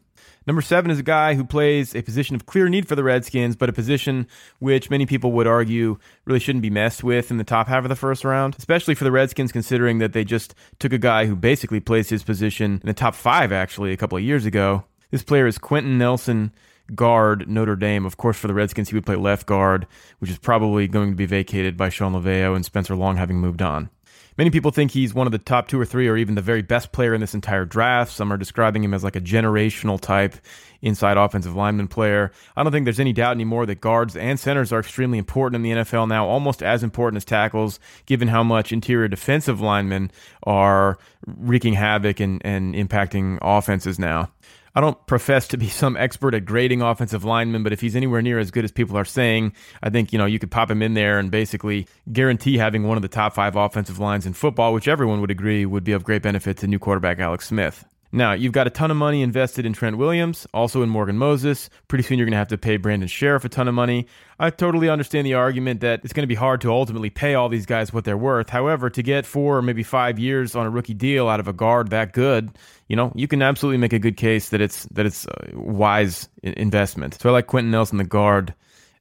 Number 0.47 0.63
seven 0.63 0.93
is 0.93 1.01
a 1.01 1.03
guy 1.03 1.35
who 1.35 1.45
plays 1.45 1.97
a 1.97 2.03
position 2.03 2.37
of 2.37 2.47
clear 2.47 2.69
need 2.69 2.87
for 2.87 2.95
the 2.95 3.03
Redskins, 3.03 3.57
but 3.57 3.69
a 3.69 3.73
position 3.73 4.29
which 4.61 4.91
many 4.91 5.07
people 5.07 5.33
would 5.33 5.49
argue 5.49 5.99
really 6.25 6.39
shouldn't 6.39 6.63
be 6.63 6.71
messed 6.71 7.03
with 7.03 7.33
in 7.33 7.39
the 7.39 7.43
top 7.43 7.67
half 7.67 7.85
of 7.85 7.89
the 7.89 7.97
first 7.97 8.23
round, 8.23 8.55
especially 8.57 8.95
for 8.95 9.03
the 9.03 9.11
Redskins, 9.11 9.51
considering 9.51 9.99
that 9.99 10.13
they 10.13 10.23
just 10.23 10.55
took 10.79 10.93
a 10.93 10.99
guy 10.99 11.27
who 11.27 11.35
basically 11.35 11.81
plays 11.81 12.11
his 12.11 12.23
position 12.23 12.79
in 12.81 12.87
the 12.87 12.95
top 12.95 13.17
five, 13.17 13.51
actually, 13.51 13.93
a 13.93 13.97
couple 13.97 14.17
of 14.17 14.23
years 14.23 14.47
ago. 14.47 14.85
This 15.11 15.25
player 15.25 15.49
is 15.49 15.59
Quenton 15.59 15.99
Nelson, 15.99 16.53
guard 16.95 17.49
Notre 17.49 17.77
Dame. 17.77 18.05
Of 18.05 18.17
course, 18.17 18.37
for 18.37 18.49
the 18.49 18.55
Redskins, 18.55 18.89
he 18.89 18.95
would 18.95 19.07
play 19.07 19.17
left 19.17 19.47
guard, 19.47 19.87
which 20.19 20.31
is 20.31 20.39
probably 20.39 20.89
going 20.89 21.11
to 21.11 21.17
be 21.17 21.27
vacated 21.27 21.77
by 21.77 21.89
Shawn 21.89 22.13
Lauvao 22.13 22.55
and 22.55 22.65
Spencer 22.65 22.97
Long 22.97 23.17
having 23.17 23.39
moved 23.39 23.63
on. 23.63 23.91
Many 24.37 24.51
people 24.51 24.73
think 24.73 24.91
he's 24.91 25.15
one 25.15 25.29
of 25.29 25.33
the 25.33 25.39
top 25.39 25.69
two 25.69 25.81
or 25.81 25.85
three, 25.85 26.09
or 26.09 26.17
even 26.17 26.35
the 26.35 26.43
very 26.43 26.61
best 26.61 26.91
player 26.91 27.15
in 27.15 27.21
this 27.21 27.35
entire 27.35 27.65
draft. 27.65 28.11
Some 28.11 28.33
are 28.33 28.37
describing 28.37 28.83
him 28.83 28.93
as 28.93 29.05
like 29.05 29.15
a 29.15 29.21
generational 29.21 30.01
type 30.01 30.35
inside 30.83 31.17
offensive 31.17 31.55
lineman 31.55 31.87
player. 31.87 32.33
I 32.57 32.65
don't 32.65 32.73
think 32.73 32.85
there's 32.85 32.99
any 32.99 33.13
doubt 33.13 33.31
anymore 33.31 33.65
that 33.67 33.81
guards 33.81 34.17
and 34.17 34.39
centers 34.39 34.73
are 34.73 34.81
extremely 34.81 35.19
important 35.19 35.57
in 35.57 35.63
the 35.63 35.83
NFL 35.83 36.09
now, 36.09 36.27
almost 36.27 36.65
as 36.65 36.83
important 36.83 37.19
as 37.19 37.25
tackles, 37.25 37.79
given 38.07 38.27
how 38.27 38.43
much 38.43 38.73
interior 38.73 39.07
defensive 39.07 39.61
linemen 39.61 40.11
are 40.43 40.99
wreaking 41.27 41.75
havoc 41.75 42.19
and, 42.19 42.43
and 42.45 42.75
impacting 42.75 43.39
offenses 43.41 44.01
now. 44.01 44.31
I 44.77 44.81
don't 44.81 45.07
profess 45.07 45.47
to 45.49 45.57
be 45.57 45.69
some 45.69 45.97
expert 45.97 46.35
at 46.35 46.45
grading 46.45 46.83
offensive 46.83 47.25
linemen, 47.25 47.63
but 47.63 47.73
if 47.73 47.81
he's 47.81 47.95
anywhere 47.95 48.23
near 48.23 48.41
as 48.41 48.51
good 48.51 48.65
as 48.65 48.73
people 48.73 48.97
are 48.97 49.05
saying, 49.05 49.53
I 49.83 49.91
think 49.91 50.13
you 50.13 50.19
know 50.19 50.27
you 50.27 50.41
could 50.41 50.51
pop 50.51 50.71
him 50.71 50.83
in 50.83 50.95
there 50.95 51.19
and 51.19 51.31
basically 51.31 51.87
guarantee 52.13 52.59
having 52.59 52.83
one 52.83 52.97
of 52.97 53.03
the 53.03 53.09
top 53.09 53.35
five 53.35 53.55
offensive 53.55 54.01
lines 54.01 54.27
in 54.27 54.33
football, 54.33 54.75
which 54.75 54.89
everyone 54.89 55.21
would 55.21 55.31
agree 55.31 55.65
would 55.65 55.85
be 55.85 55.93
of 55.93 56.03
great 56.03 56.23
benefit 56.23 56.57
to 56.59 56.67
new 56.67 56.81
quarterback 56.81 57.21
Alex 57.21 57.47
Smith. 57.47 57.85
Now, 58.15 58.33
you've 58.33 58.53
got 58.53 58.69
a 58.69 58.71
ton 58.71 58.93
of 58.93 58.97
money 58.97 59.23
invested 59.23 59.67
in 59.67 59.73
Trent 59.73 59.99
Williams, 59.99 60.47
also 60.55 60.83
in 60.83 60.89
Morgan 60.89 61.19
Moses. 61.19 61.69
Pretty 61.89 62.05
soon 62.05 62.17
you're 62.17 62.27
going 62.27 62.31
to 62.33 62.39
have 62.39 62.47
to 62.47 62.57
pay 62.57 62.77
Brandon 62.77 63.09
Scherff 63.09 63.45
a 63.45 63.49
ton 63.49 63.67
of 63.67 63.75
money. 63.75 64.07
I 64.39 64.51
totally 64.51 64.89
understand 64.89 65.27
the 65.27 65.35
argument 65.35 65.81
that 65.81 66.03
it's 66.05 66.13
going 66.13 66.23
to 66.23 66.29
be 66.29 66.37
hard 66.37 66.61
to 66.61 66.71
ultimately 66.71 67.11
pay 67.11 67.35
all 67.35 67.49
these 67.49 67.67
guys 67.67 67.93
what 67.93 68.05
they're 68.05 68.17
worth. 68.17 68.51
However, 68.51 68.89
to 68.89 69.03
get 69.03 69.27
four 69.27 69.57
or 69.57 69.63
maybe 69.63 69.83
five 69.83 70.21
years 70.21 70.55
on 70.55 70.65
a 70.65 70.71
rookie 70.71 70.95
deal 70.95 71.27
out 71.27 71.41
of 71.41 71.49
a 71.49 71.53
guard 71.53 71.91
that 71.91 72.13
good, 72.13 72.57
you 72.89 72.95
know, 72.95 73.11
you 73.17 73.27
can 73.27 73.43
absolutely 73.43 73.79
make 73.79 73.93
a 73.93 73.99
good 73.99 74.17
case 74.17 74.51
that 74.51 74.61
it's 74.61 74.85
that 74.93 75.07
it's 75.07 75.27
a 75.27 75.59
wise 75.59 76.29
investment. 76.45 77.21
So 77.21 77.31
I 77.31 77.33
like 77.33 77.49
Quenton 77.49 77.73
Nelson, 77.73 77.99
the 77.99 78.05
guard 78.05 78.55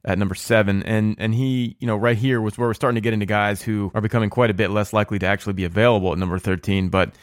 at 0.04 0.18
number 0.18 0.34
seven. 0.34 0.82
And 0.82 1.14
and 1.20 1.32
he, 1.32 1.76
you 1.78 1.86
know, 1.86 1.96
right 1.96 2.16
here 2.16 2.40
was 2.40 2.58
where 2.58 2.66
we're 2.66 2.74
starting 2.74 2.96
to 2.96 3.00
get 3.00 3.12
into 3.12 3.26
guys 3.26 3.62
who 3.62 3.92
are 3.94 4.00
becoming 4.00 4.28
quite 4.28 4.50
a 4.50 4.54
bit 4.54 4.72
less 4.72 4.92
likely 4.92 5.20
to 5.20 5.26
actually 5.26 5.52
be 5.52 5.64
available 5.64 6.10
at 6.10 6.18
number 6.18 6.40
13. 6.40 6.88
But 6.88 7.14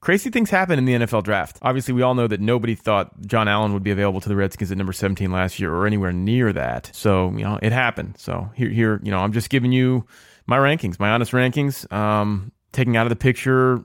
Crazy 0.00 0.30
things 0.30 0.48
happen 0.48 0.78
in 0.78 0.86
the 0.86 0.94
NFL 0.94 1.24
draft. 1.24 1.58
Obviously, 1.60 1.92
we 1.92 2.00
all 2.00 2.14
know 2.14 2.26
that 2.26 2.40
nobody 2.40 2.74
thought 2.74 3.20
John 3.26 3.48
Allen 3.48 3.74
would 3.74 3.82
be 3.82 3.90
available 3.90 4.20
to 4.22 4.30
the 4.30 4.36
Redskins 4.36 4.72
at 4.72 4.78
number 4.78 4.94
17 4.94 5.30
last 5.30 5.60
year 5.60 5.74
or 5.74 5.86
anywhere 5.86 6.12
near 6.12 6.54
that. 6.54 6.90
So, 6.94 7.30
you 7.32 7.44
know, 7.44 7.58
it 7.60 7.72
happened. 7.72 8.14
So, 8.18 8.50
here, 8.54 8.70
here 8.70 9.00
you 9.02 9.10
know, 9.10 9.18
I'm 9.18 9.32
just 9.32 9.50
giving 9.50 9.72
you 9.72 10.06
my 10.46 10.56
rankings, 10.56 10.98
my 10.98 11.10
honest 11.10 11.32
rankings, 11.32 11.90
um, 11.92 12.50
taking 12.72 12.96
out 12.96 13.04
of 13.04 13.10
the 13.10 13.16
picture, 13.16 13.84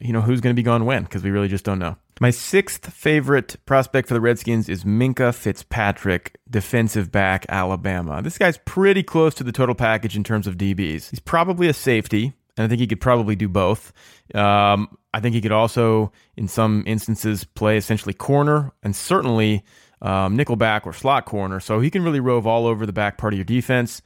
you 0.00 0.14
know, 0.14 0.22
who's 0.22 0.40
going 0.40 0.54
to 0.54 0.58
be 0.58 0.62
gone 0.62 0.86
when, 0.86 1.02
because 1.02 1.22
we 1.22 1.30
really 1.30 1.48
just 1.48 1.64
don't 1.64 1.78
know. 1.78 1.94
My 2.20 2.30
sixth 2.30 2.92
favorite 2.92 3.56
prospect 3.66 4.08
for 4.08 4.14
the 4.14 4.20
Redskins 4.20 4.68
is 4.68 4.84
Minkah 4.84 5.34
Fitzpatrick, 5.34 6.38
defensive 6.48 7.12
back, 7.12 7.44
Alabama. 7.50 8.22
This 8.22 8.38
guy's 8.38 8.58
pretty 8.58 9.02
close 9.02 9.34
to 9.34 9.44
the 9.44 9.52
total 9.52 9.74
package 9.74 10.16
in 10.16 10.24
terms 10.24 10.46
of 10.46 10.56
DBs. 10.56 11.10
He's 11.10 11.20
probably 11.20 11.68
a 11.68 11.74
safety, 11.74 12.32
and 12.56 12.64
I 12.64 12.68
think 12.68 12.80
he 12.80 12.86
could 12.86 13.00
probably 13.00 13.36
do 13.36 13.48
both. 13.48 13.92
Um, 14.34 14.96
I 15.12 15.20
think 15.20 15.34
he 15.34 15.40
could 15.40 15.52
also, 15.52 16.12
in 16.36 16.48
some 16.48 16.84
instances, 16.86 17.44
play 17.44 17.76
essentially 17.76 18.14
corner 18.14 18.72
and 18.82 18.94
certainly 18.94 19.64
um, 20.02 20.36
nickelback 20.36 20.86
or 20.86 20.92
slot 20.92 21.26
corner. 21.26 21.60
So 21.60 21.80
he 21.80 21.90
can 21.90 22.04
really 22.04 22.20
rove 22.20 22.46
all 22.46 22.66
over 22.66 22.86
the 22.86 22.92
back 22.92 23.18
part 23.18 23.32
of 23.32 23.38
your 23.38 23.44
defense. 23.44 24.02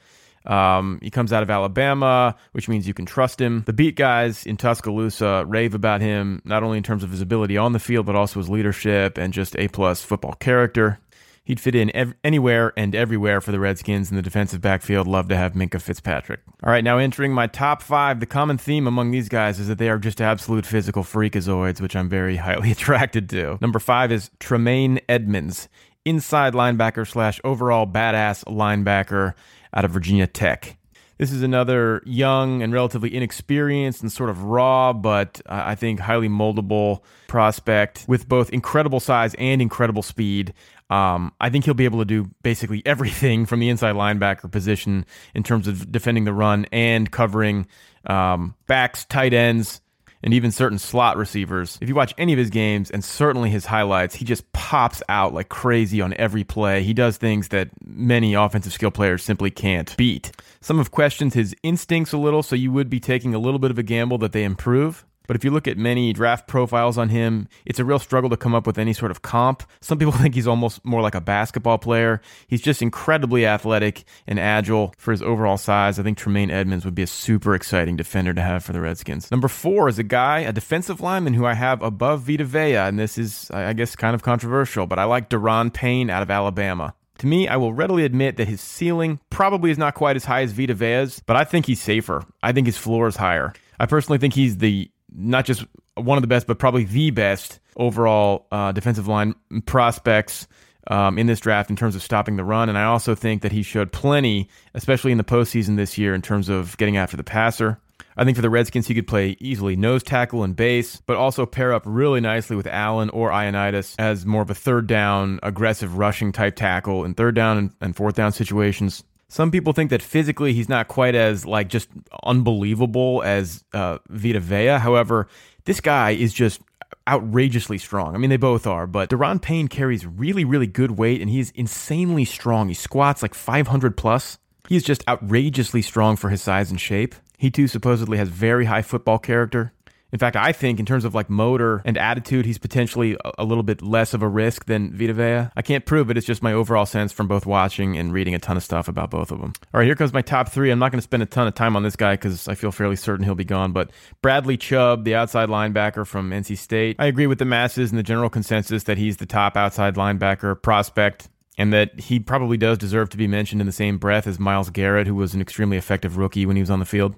Um, 0.46 0.98
he 1.02 1.10
comes 1.10 1.32
out 1.32 1.42
of 1.42 1.48
Alabama, 1.48 2.36
which 2.52 2.68
means 2.68 2.86
you 2.86 2.94
can 2.94 3.06
trust 3.06 3.40
him. 3.40 3.62
The 3.66 3.72
beat 3.72 3.96
guys 3.96 4.44
in 4.44 4.56
Tuscaloosa 4.56 5.44
rave 5.46 5.74
about 5.74 6.00
him, 6.02 6.42
not 6.44 6.62
only 6.62 6.76
in 6.76 6.84
terms 6.84 7.02
of 7.02 7.10
his 7.10 7.22
ability 7.22 7.56
on 7.56 7.72
the 7.72 7.78
field, 7.78 8.04
but 8.04 8.14
also 8.14 8.40
his 8.40 8.50
leadership 8.50 9.16
and 9.16 9.32
just 9.32 9.56
A 9.56 9.68
plus 9.68 10.02
football 10.02 10.34
character. 10.34 11.00
He'd 11.44 11.60
fit 11.60 11.74
in 11.74 11.94
ev- 11.94 12.14
anywhere 12.24 12.72
and 12.74 12.94
everywhere 12.94 13.42
for 13.42 13.52
the 13.52 13.60
Redskins 13.60 14.08
in 14.08 14.16
the 14.16 14.22
defensive 14.22 14.62
backfield. 14.62 15.06
Love 15.06 15.28
to 15.28 15.36
have 15.36 15.52
Minkah 15.52 15.80
Fitzpatrick. 15.80 16.40
All 16.62 16.70
right, 16.70 16.82
now 16.82 16.96
entering 16.96 17.32
my 17.32 17.46
top 17.46 17.82
five, 17.82 18.20
the 18.20 18.26
common 18.26 18.56
theme 18.56 18.86
among 18.86 19.10
these 19.10 19.28
guys 19.28 19.60
is 19.60 19.68
that 19.68 19.76
they 19.76 19.90
are 19.90 19.98
just 19.98 20.22
absolute 20.22 20.64
physical 20.64 21.02
freakazoids, 21.02 21.82
which 21.82 21.94
I'm 21.94 22.08
very 22.08 22.36
highly 22.48 22.72
attracted 22.72 23.28
to. 23.30 23.58
Number 23.60 23.78
five 23.78 24.10
is 24.10 24.30
Tremaine 24.40 25.00
Edmunds, 25.06 25.68
inside 26.06 26.54
linebacker 26.54 27.06
slash 27.06 27.40
overall 27.44 27.86
badass 27.86 28.44
linebacker 28.44 29.34
out 29.74 29.84
of 29.84 29.90
Virginia 29.90 30.26
Tech. 30.26 30.78
This 31.18 31.30
is 31.30 31.42
another 31.42 32.02
young 32.04 32.60
and 32.62 32.72
relatively 32.72 33.14
inexperienced 33.14 34.02
and 34.02 34.10
sort 34.10 34.30
of 34.30 34.42
raw, 34.42 34.92
but 34.92 35.40
uh, 35.46 35.62
I 35.64 35.74
think 35.76 36.00
highly 36.00 36.28
moldable 36.28 37.02
prospect 37.28 38.04
with 38.08 38.28
both 38.28 38.50
incredible 38.50 38.98
size 38.98 39.34
and 39.34 39.62
incredible 39.62 40.02
speed. 40.02 40.52
Um, 40.94 41.32
I 41.40 41.50
think 41.50 41.64
he'll 41.64 41.74
be 41.74 41.86
able 41.86 41.98
to 41.98 42.04
do 42.04 42.30
basically 42.42 42.82
everything 42.86 43.46
from 43.46 43.58
the 43.58 43.68
inside 43.68 43.96
linebacker 43.96 44.50
position 44.50 45.04
in 45.34 45.42
terms 45.42 45.66
of 45.66 45.90
defending 45.90 46.24
the 46.24 46.32
run 46.32 46.66
and 46.70 47.10
covering 47.10 47.66
um, 48.06 48.54
backs, 48.68 49.04
tight 49.04 49.32
ends, 49.32 49.80
and 50.22 50.32
even 50.32 50.52
certain 50.52 50.78
slot 50.78 51.16
receivers. 51.16 51.78
If 51.82 51.88
you 51.88 51.94
watch 51.94 52.14
any 52.16 52.32
of 52.32 52.38
his 52.38 52.48
games 52.48 52.90
and 52.90 53.04
certainly 53.04 53.50
his 53.50 53.66
highlights, 53.66 54.14
he 54.14 54.24
just 54.24 54.50
pops 54.52 55.02
out 55.08 55.34
like 55.34 55.48
crazy 55.48 56.00
on 56.00 56.14
every 56.14 56.44
play. 56.44 56.82
He 56.82 56.94
does 56.94 57.16
things 57.16 57.48
that 57.48 57.70
many 57.84 58.34
offensive 58.34 58.72
skill 58.72 58.90
players 58.90 59.22
simply 59.22 59.50
can't 59.50 59.94
beat. 59.96 60.30
Some 60.60 60.78
have 60.78 60.92
questioned 60.92 61.34
his 61.34 61.54
instincts 61.62 62.12
a 62.12 62.18
little, 62.18 62.42
so 62.42 62.56
you 62.56 62.72
would 62.72 62.88
be 62.88 63.00
taking 63.00 63.34
a 63.34 63.38
little 63.38 63.58
bit 63.58 63.70
of 63.70 63.78
a 63.78 63.82
gamble 63.82 64.16
that 64.18 64.32
they 64.32 64.44
improve. 64.44 65.04
But 65.26 65.36
if 65.36 65.44
you 65.44 65.50
look 65.50 65.66
at 65.66 65.78
many 65.78 66.12
draft 66.12 66.46
profiles 66.46 66.98
on 66.98 67.08
him, 67.08 67.48
it's 67.64 67.78
a 67.78 67.84
real 67.84 67.98
struggle 67.98 68.30
to 68.30 68.36
come 68.36 68.54
up 68.54 68.66
with 68.66 68.78
any 68.78 68.92
sort 68.92 69.10
of 69.10 69.22
comp. 69.22 69.62
Some 69.80 69.98
people 69.98 70.12
think 70.20 70.34
he's 70.34 70.46
almost 70.46 70.84
more 70.84 71.00
like 71.00 71.14
a 71.14 71.20
basketball 71.20 71.78
player. 71.78 72.20
He's 72.46 72.60
just 72.60 72.82
incredibly 72.82 73.46
athletic 73.46 74.04
and 74.26 74.38
agile 74.38 74.94
for 74.98 75.12
his 75.12 75.22
overall 75.22 75.56
size. 75.56 75.98
I 75.98 76.02
think 76.02 76.18
Tremaine 76.18 76.50
Edmunds 76.50 76.84
would 76.84 76.94
be 76.94 77.02
a 77.02 77.06
super 77.06 77.54
exciting 77.54 77.96
defender 77.96 78.34
to 78.34 78.42
have 78.42 78.64
for 78.64 78.72
the 78.72 78.80
Redskins. 78.80 79.30
Number 79.30 79.48
four 79.48 79.88
is 79.88 79.98
a 79.98 80.02
guy, 80.02 80.40
a 80.40 80.52
defensive 80.52 81.00
lineman 81.00 81.34
who 81.34 81.46
I 81.46 81.54
have 81.54 81.82
above 81.82 82.22
Vita 82.22 82.44
Vea, 82.44 82.76
and 82.76 82.98
this 82.98 83.18
is, 83.18 83.50
I 83.50 83.72
guess, 83.72 83.96
kind 83.96 84.14
of 84.14 84.22
controversial, 84.22 84.86
but 84.86 84.98
I 84.98 85.04
like 85.04 85.30
Da'Ron 85.30 85.72
Payne 85.72 86.10
out 86.10 86.22
of 86.22 86.30
Alabama. 86.30 86.94
To 87.18 87.26
me, 87.26 87.46
I 87.46 87.56
will 87.56 87.72
readily 87.72 88.04
admit 88.04 88.36
that 88.36 88.48
his 88.48 88.60
ceiling 88.60 89.20
probably 89.30 89.70
is 89.70 89.78
not 89.78 89.94
quite 89.94 90.16
as 90.16 90.24
high 90.24 90.42
as 90.42 90.52
Vita 90.52 90.74
Vea's, 90.74 91.22
but 91.26 91.36
I 91.36 91.44
think 91.44 91.66
he's 91.66 91.80
safer. 91.80 92.24
I 92.42 92.52
think 92.52 92.66
his 92.66 92.76
floor 92.76 93.06
is 93.06 93.16
higher. 93.16 93.52
I 93.78 93.86
personally 93.86 94.18
think 94.18 94.34
he's 94.34 94.58
the 94.58 94.90
not 95.14 95.44
just 95.44 95.64
one 95.94 96.18
of 96.18 96.22
the 96.22 96.28
best, 96.28 96.46
but 96.46 96.58
probably 96.58 96.84
the 96.84 97.10
best 97.10 97.60
overall 97.76 98.46
uh, 98.52 98.72
defensive 98.72 99.08
line 99.08 99.34
prospects 99.66 100.46
um, 100.88 101.18
in 101.18 101.26
this 101.26 101.40
draft 101.40 101.70
in 101.70 101.76
terms 101.76 101.94
of 101.96 102.02
stopping 102.02 102.36
the 102.36 102.44
run. 102.44 102.68
And 102.68 102.76
I 102.76 102.84
also 102.84 103.14
think 103.14 103.42
that 103.42 103.52
he 103.52 103.62
showed 103.62 103.92
plenty, 103.92 104.48
especially 104.74 105.12
in 105.12 105.18
the 105.18 105.24
postseason 105.24 105.76
this 105.76 105.96
year, 105.96 106.14
in 106.14 106.22
terms 106.22 106.48
of 106.48 106.76
getting 106.76 106.96
after 106.96 107.16
the 107.16 107.24
passer. 107.24 107.80
I 108.16 108.24
think 108.24 108.36
for 108.36 108.42
the 108.42 108.50
Redskins, 108.50 108.86
he 108.86 108.94
could 108.94 109.08
play 109.08 109.36
easily 109.40 109.74
nose 109.74 110.04
tackle 110.04 110.44
and 110.44 110.54
base, 110.54 111.00
but 111.06 111.16
also 111.16 111.46
pair 111.46 111.72
up 111.72 111.82
really 111.84 112.20
nicely 112.20 112.54
with 112.54 112.66
Allen 112.68 113.10
or 113.10 113.30
Ioannidis 113.30 113.96
as 113.98 114.24
more 114.24 114.42
of 114.42 114.50
a 114.50 114.54
third 114.54 114.86
down, 114.86 115.40
aggressive 115.42 115.98
rushing 115.98 116.30
type 116.30 116.54
tackle 116.54 117.04
in 117.04 117.14
third 117.14 117.34
down 117.34 117.58
and, 117.58 117.72
and 117.80 117.96
fourth 117.96 118.14
down 118.14 118.30
situations. 118.30 119.02
Some 119.34 119.50
people 119.50 119.72
think 119.72 119.90
that 119.90 120.00
physically 120.00 120.52
he's 120.52 120.68
not 120.68 120.86
quite 120.86 121.16
as 121.16 121.44
like 121.44 121.66
just 121.66 121.88
unbelievable 122.22 123.20
as 123.24 123.64
uh, 123.72 123.98
Vita 124.08 124.38
Vea. 124.38 124.78
However, 124.78 125.26
this 125.64 125.80
guy 125.80 126.10
is 126.10 126.32
just 126.32 126.60
outrageously 127.08 127.78
strong. 127.78 128.14
I 128.14 128.18
mean, 128.18 128.30
they 128.30 128.36
both 128.36 128.64
are, 128.64 128.86
but 128.86 129.10
Da'Ron 129.10 129.42
Payne 129.42 129.66
carries 129.66 130.06
really, 130.06 130.44
really 130.44 130.68
good 130.68 130.92
weight 130.92 131.20
and 131.20 131.28
he's 131.28 131.50
insanely 131.50 132.24
strong. 132.24 132.68
He 132.68 132.74
squats 132.74 133.22
like 133.22 133.34
500 133.34 133.96
plus. 133.96 134.38
He's 134.68 134.84
just 134.84 135.02
outrageously 135.08 135.82
strong 135.82 136.14
for 136.14 136.30
his 136.30 136.40
size 136.40 136.70
and 136.70 136.80
shape. 136.80 137.16
He 137.36 137.50
too 137.50 137.66
supposedly 137.66 138.18
has 138.18 138.28
very 138.28 138.66
high 138.66 138.82
football 138.82 139.18
character. 139.18 139.72
In 140.14 140.18
fact, 140.18 140.36
I 140.36 140.52
think 140.52 140.78
in 140.78 140.86
terms 140.86 141.04
of 141.04 141.12
like 141.12 141.28
motor 141.28 141.82
and 141.84 141.98
attitude, 141.98 142.46
he's 142.46 142.56
potentially 142.56 143.16
a 143.36 143.42
little 143.42 143.64
bit 143.64 143.82
less 143.82 144.14
of 144.14 144.22
a 144.22 144.28
risk 144.28 144.66
than 144.66 144.96
Vita 144.96 145.12
Vea. 145.12 145.50
I 145.56 145.62
can't 145.62 145.84
prove 145.84 146.08
it. 146.08 146.16
It's 146.16 146.24
just 146.24 146.40
my 146.40 146.52
overall 146.52 146.86
sense 146.86 147.12
from 147.12 147.26
both 147.26 147.46
watching 147.46 147.98
and 147.98 148.12
reading 148.12 148.32
a 148.32 148.38
ton 148.38 148.56
of 148.56 148.62
stuff 148.62 148.86
about 148.86 149.10
both 149.10 149.32
of 149.32 149.40
them. 149.40 149.54
All 149.74 149.80
right, 149.80 149.84
here 149.84 149.96
comes 149.96 150.12
my 150.12 150.22
top 150.22 150.50
three. 150.50 150.70
I'm 150.70 150.78
not 150.78 150.92
going 150.92 151.00
to 151.00 151.02
spend 151.02 151.24
a 151.24 151.26
ton 151.26 151.48
of 151.48 151.56
time 151.56 151.74
on 151.74 151.82
this 151.82 151.96
guy 151.96 152.12
because 152.14 152.46
I 152.46 152.54
feel 152.54 152.70
fairly 152.70 152.94
certain 152.94 153.24
he'll 153.24 153.34
be 153.34 153.44
gone. 153.44 153.72
But 153.72 153.90
Bradley 154.22 154.56
Chubb, 154.56 155.02
the 155.02 155.16
outside 155.16 155.48
linebacker 155.48 156.06
from 156.06 156.30
NC 156.30 156.58
State, 156.58 156.94
I 157.00 157.06
agree 157.06 157.26
with 157.26 157.40
the 157.40 157.44
masses 157.44 157.90
and 157.90 157.98
the 157.98 158.04
general 158.04 158.30
consensus 158.30 158.84
that 158.84 158.98
he's 158.98 159.16
the 159.16 159.26
top 159.26 159.56
outside 159.56 159.96
linebacker 159.96 160.62
prospect 160.62 161.28
and 161.58 161.72
that 161.72 161.98
he 161.98 162.20
probably 162.20 162.56
does 162.56 162.78
deserve 162.78 163.08
to 163.10 163.16
be 163.16 163.26
mentioned 163.26 163.60
in 163.60 163.66
the 163.66 163.72
same 163.72 163.98
breath 163.98 164.28
as 164.28 164.38
Myles 164.38 164.70
Garrett, 164.70 165.08
who 165.08 165.16
was 165.16 165.34
an 165.34 165.40
extremely 165.40 165.76
effective 165.76 166.18
rookie 166.18 166.46
when 166.46 166.54
he 166.54 166.62
was 166.62 166.70
on 166.70 166.78
the 166.78 166.84
field. 166.84 167.16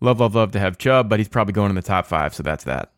Love, 0.00 0.20
love, 0.20 0.34
love 0.34 0.52
to 0.52 0.60
have 0.60 0.78
Chubb, 0.78 1.08
but 1.08 1.20
he's 1.20 1.28
probably 1.28 1.52
going 1.52 1.70
in 1.70 1.76
the 1.76 1.82
top 1.82 2.06
five, 2.06 2.34
so 2.34 2.42
that's 2.42 2.64
that. 2.64 2.92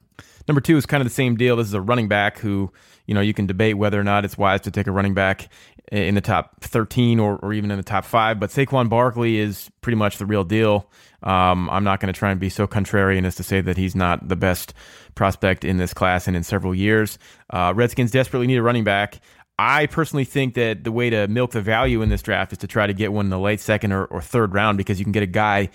Number 0.49 0.61
two 0.61 0.77
is 0.77 0.87
kind 0.87 1.01
of 1.01 1.07
the 1.07 1.15
same 1.15 1.37
deal. 1.37 1.57
This 1.57 1.69
is 1.69 1.75
a 1.75 1.81
running 1.81 2.09
back 2.09 2.39
who, 2.39 2.73
you 3.07 3.15
know, 3.15 3.21
you 3.21 3.35
can 3.35 3.47
debate 3.47 3.77
whether 3.77 4.01
or 4.01 4.05
not 4.05 4.25
it's 4.25 4.37
wise 4.37 4.61
to 4.63 4.71
take 4.71 4.87
a 4.87 4.93
running 4.93 5.15
back 5.15 5.49
in 5.91 6.15
the 6.15 6.21
top 6.21 6.61
13 6.63 7.21
or, 7.21 7.37
or 7.37 7.53
even 7.53 7.71
in 7.71 7.77
the 7.77 7.83
top 7.83 8.05
five, 8.05 8.41
but 8.41 8.51
Saquon 8.51 8.89
Barkley 8.89 9.39
is 9.39 9.71
pretty 9.83 9.97
much 9.97 10.19
the 10.19 10.27
real 10.27 10.43
deal. 10.43 10.91
Um, 11.23 11.69
I'm 11.71 11.85
not 11.85 12.01
going 12.01 12.13
to 12.13 12.19
try 12.19 12.31
and 12.31 12.41
be 12.41 12.49
so 12.49 12.67
contrarian 12.67 13.25
as 13.25 13.37
to 13.37 13.43
say 13.43 13.61
that 13.61 13.77
he's 13.77 13.95
not 13.95 14.27
the 14.27 14.37
best 14.37 14.75
prospect 15.15 15.65
in 15.65 15.77
this 15.77 15.93
class 15.93 16.27
and 16.27 16.37
in 16.37 16.43
several 16.43 16.75
years. 16.75 17.19
Uh, 17.51 17.73
Redskins 17.77 18.11
desperately 18.11 18.47
need 18.47 18.57
a 18.57 18.63
running 18.63 18.85
back. 18.85 19.21
I 19.59 19.87
personally 19.87 20.25
think 20.25 20.55
that 20.55 20.83
the 20.83 20.91
way 20.91 21.11
to 21.11 21.29
milk 21.29 21.53
the 21.53 21.61
value 21.61 22.01
in 22.01 22.09
this 22.09 22.23
draft 22.23 22.53
is 22.53 22.59
to 22.59 22.67
try 22.67 22.87
to 22.87 22.95
get 22.95 23.13
one 23.13 23.27
in 23.27 23.31
the 23.31 23.39
late 23.39 23.61
second 23.61 23.93
or, 23.93 24.07
or 24.07 24.23
third 24.23 24.55
round 24.55 24.79
because 24.79 24.99
you 24.99 25.05
can 25.05 25.13
get 25.13 25.23
a 25.23 25.27
guy 25.27 25.69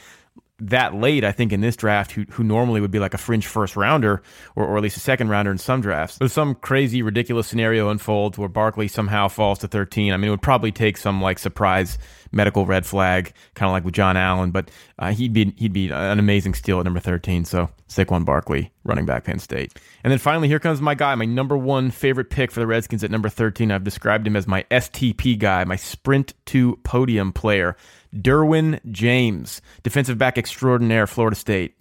that 0.59 0.95
late, 0.95 1.23
I 1.23 1.31
think, 1.31 1.53
in 1.53 1.61
this 1.61 1.75
draft, 1.75 2.11
who, 2.11 2.25
who 2.31 2.43
normally 2.43 2.81
would 2.81 2.91
be 2.91 2.99
like 2.99 3.13
a 3.13 3.17
fringe 3.17 3.45
first 3.45 3.75
rounder 3.75 4.21
or, 4.55 4.65
or 4.65 4.77
at 4.77 4.83
least 4.83 4.97
a 4.97 5.01
second 5.01 5.29
rounder 5.29 5.51
in 5.51 5.57
some 5.57 5.81
drafts. 5.81 6.17
There's 6.17 6.33
some 6.33 6.55
crazy, 6.55 7.01
ridiculous 7.01 7.47
scenario 7.47 7.89
unfolds 7.89 8.37
where 8.37 8.49
Barkley 8.49 8.87
somehow 8.87 9.27
falls 9.27 9.59
to 9.59 9.67
13. 9.67 10.13
I 10.13 10.17
mean, 10.17 10.27
it 10.27 10.31
would 10.31 10.41
probably 10.41 10.71
take 10.71 10.97
some 10.97 11.21
like 11.21 11.39
surprise 11.39 11.97
medical 12.31 12.65
red 12.65 12.86
flag, 12.86 13.34
kind 13.53 13.69
of 13.69 13.74
like 13.74 13.84
with 13.84 13.93
John 13.93 14.17
Allen, 14.17 14.51
but 14.51 14.69
uh, 15.00 15.12
he'd 15.12 15.34
be 15.34 15.53
he'd 15.57 15.74
be 15.74 15.89
an 15.89 16.19
amazing 16.19 16.53
steal 16.53 16.79
at 16.79 16.86
number 16.86 17.00
13. 17.00 17.46
So 17.46 17.69
Saquon 17.88 18.25
Barkley, 18.25 18.72
running 18.84 19.05
back 19.05 19.25
Penn 19.25 19.39
State. 19.39 19.79
And 20.03 20.12
then 20.12 20.19
finally, 20.19 20.48
here 20.48 20.60
comes 20.60 20.81
my 20.81 20.96
guy, 20.96 21.15
my 21.15 21.25
number 21.25 21.57
one 21.57 21.91
favorite 21.91 22.29
pick 22.29 22.51
for 22.51 22.60
the 22.60 22.67
Redskins 22.67 23.03
at 23.03 23.12
number 23.12 23.29
13. 23.29 23.72
I've 23.72 23.84
described 23.84 24.27
him 24.27 24.36
as 24.36 24.48
my 24.48 24.63
STP 24.72 25.38
guy, 25.38 25.63
my 25.63 25.75
sprint 25.75 26.34
to 26.48 26.77
podium 26.84 27.31
player. 27.34 27.75
Derwin 28.15 28.79
James, 28.91 29.62
defensive 29.84 30.17
back 30.17 30.38
extraordinaire, 30.38 31.07
Florida 31.07 31.36
State. 31.36 31.75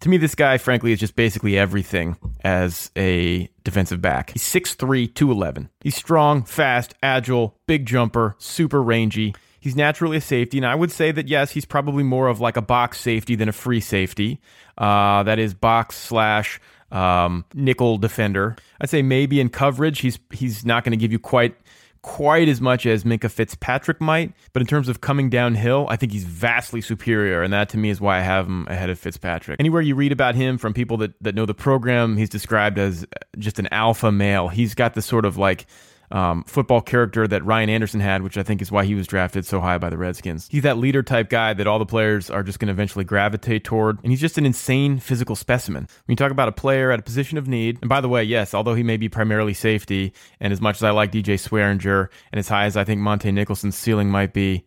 To 0.00 0.08
me, 0.08 0.16
this 0.16 0.36
guy, 0.36 0.58
frankly, 0.58 0.92
is 0.92 1.00
just 1.00 1.16
basically 1.16 1.58
everything 1.58 2.16
as 2.42 2.90
a 2.96 3.48
defensive 3.64 4.00
back. 4.00 4.30
He's 4.30 4.44
6'3, 4.44 5.12
211. 5.12 5.70
He's 5.80 5.96
strong, 5.96 6.44
fast, 6.44 6.94
agile, 7.02 7.56
big 7.66 7.84
jumper, 7.84 8.36
super 8.38 8.80
rangy. 8.80 9.34
He's 9.60 9.76
naturally 9.76 10.18
a 10.18 10.20
safety, 10.20 10.58
and 10.58 10.66
I 10.66 10.74
would 10.74 10.92
say 10.92 11.10
that 11.12 11.28
yes, 11.28 11.50
he's 11.50 11.64
probably 11.64 12.02
more 12.02 12.28
of 12.28 12.40
like 12.40 12.56
a 12.56 12.62
box 12.62 13.00
safety 13.00 13.34
than 13.34 13.48
a 13.48 13.52
free 13.52 13.80
safety. 13.80 14.40
Uh, 14.76 15.22
that 15.24 15.38
is 15.38 15.54
box 15.54 15.96
slash 15.96 16.60
um, 16.92 17.44
nickel 17.54 17.98
defender. 17.98 18.56
I'd 18.80 18.90
say 18.90 19.02
maybe 19.02 19.40
in 19.40 19.48
coverage, 19.48 20.00
he's 20.00 20.18
he's 20.32 20.64
not 20.64 20.84
going 20.84 20.92
to 20.92 20.96
give 20.96 21.12
you 21.12 21.18
quite 21.18 21.56
quite 22.02 22.48
as 22.48 22.60
much 22.60 22.86
as 22.86 23.04
Minkah 23.04 23.30
Fitzpatrick 23.30 24.00
might, 24.00 24.32
but 24.52 24.62
in 24.62 24.66
terms 24.66 24.88
of 24.88 25.00
coming 25.00 25.28
downhill, 25.28 25.86
I 25.90 25.96
think 25.96 26.12
he's 26.12 26.24
vastly 26.24 26.80
superior, 26.80 27.42
and 27.42 27.52
that 27.52 27.68
to 27.70 27.76
me 27.76 27.90
is 27.90 28.00
why 28.00 28.18
I 28.18 28.20
have 28.20 28.46
him 28.46 28.66
ahead 28.68 28.88
of 28.88 28.98
Fitzpatrick. 28.98 29.58
Anywhere 29.58 29.82
you 29.82 29.94
read 29.94 30.12
about 30.12 30.34
him 30.34 30.58
from 30.58 30.72
people 30.72 30.96
that, 30.98 31.12
that 31.20 31.34
know 31.34 31.44
the 31.44 31.54
program, 31.54 32.16
he's 32.16 32.30
described 32.30 32.78
as 32.78 33.06
just 33.38 33.58
an 33.58 33.68
alpha 33.72 34.12
male. 34.12 34.48
He's 34.48 34.74
got 34.74 34.94
this 34.94 35.06
sort 35.06 35.24
of 35.24 35.36
like 35.36 35.66
um, 36.10 36.44
football 36.44 36.80
character 36.80 37.26
that 37.26 37.44
Ryan 37.44 37.70
Anderson 37.70 38.00
had, 38.00 38.22
which 38.22 38.38
I 38.38 38.42
think 38.42 38.62
is 38.62 38.72
why 38.72 38.84
he 38.84 38.94
was 38.94 39.06
drafted 39.06 39.44
so 39.46 39.60
high 39.60 39.78
by 39.78 39.90
the 39.90 39.98
Redskins. 39.98 40.48
He's 40.50 40.62
that 40.62 40.78
leader 40.78 41.02
type 41.02 41.28
guy 41.28 41.54
that 41.54 41.66
all 41.66 41.78
the 41.78 41.86
players 41.86 42.30
are 42.30 42.42
just 42.42 42.58
going 42.58 42.68
to 42.68 42.72
eventually 42.72 43.04
gravitate 43.04 43.64
toward, 43.64 43.98
and 44.02 44.12
he's 44.12 44.20
just 44.20 44.38
an 44.38 44.46
insane 44.46 44.98
physical 44.98 45.36
specimen. 45.36 45.88
When 46.06 46.12
you 46.12 46.16
talk 46.16 46.30
about 46.30 46.48
a 46.48 46.52
player 46.52 46.90
at 46.90 47.00
a 47.00 47.02
position 47.02 47.38
of 47.38 47.48
need, 47.48 47.78
and 47.80 47.88
by 47.88 48.00
the 48.00 48.08
way, 48.08 48.24
yes, 48.24 48.54
although 48.54 48.74
he 48.74 48.82
may 48.82 48.96
be 48.96 49.08
primarily 49.08 49.54
safety, 49.54 50.12
and 50.40 50.52
as 50.52 50.60
much 50.60 50.76
as 50.76 50.82
I 50.82 50.90
like 50.90 51.12
DJ 51.12 51.34
Swearinger, 51.34 52.08
and 52.32 52.38
as 52.38 52.48
high 52.48 52.66
as 52.66 52.76
I 52.76 52.84
think 52.84 53.00
Montae 53.00 53.32
Nicholson's 53.32 53.76
ceiling 53.76 54.10
might 54.10 54.32
be, 54.32 54.64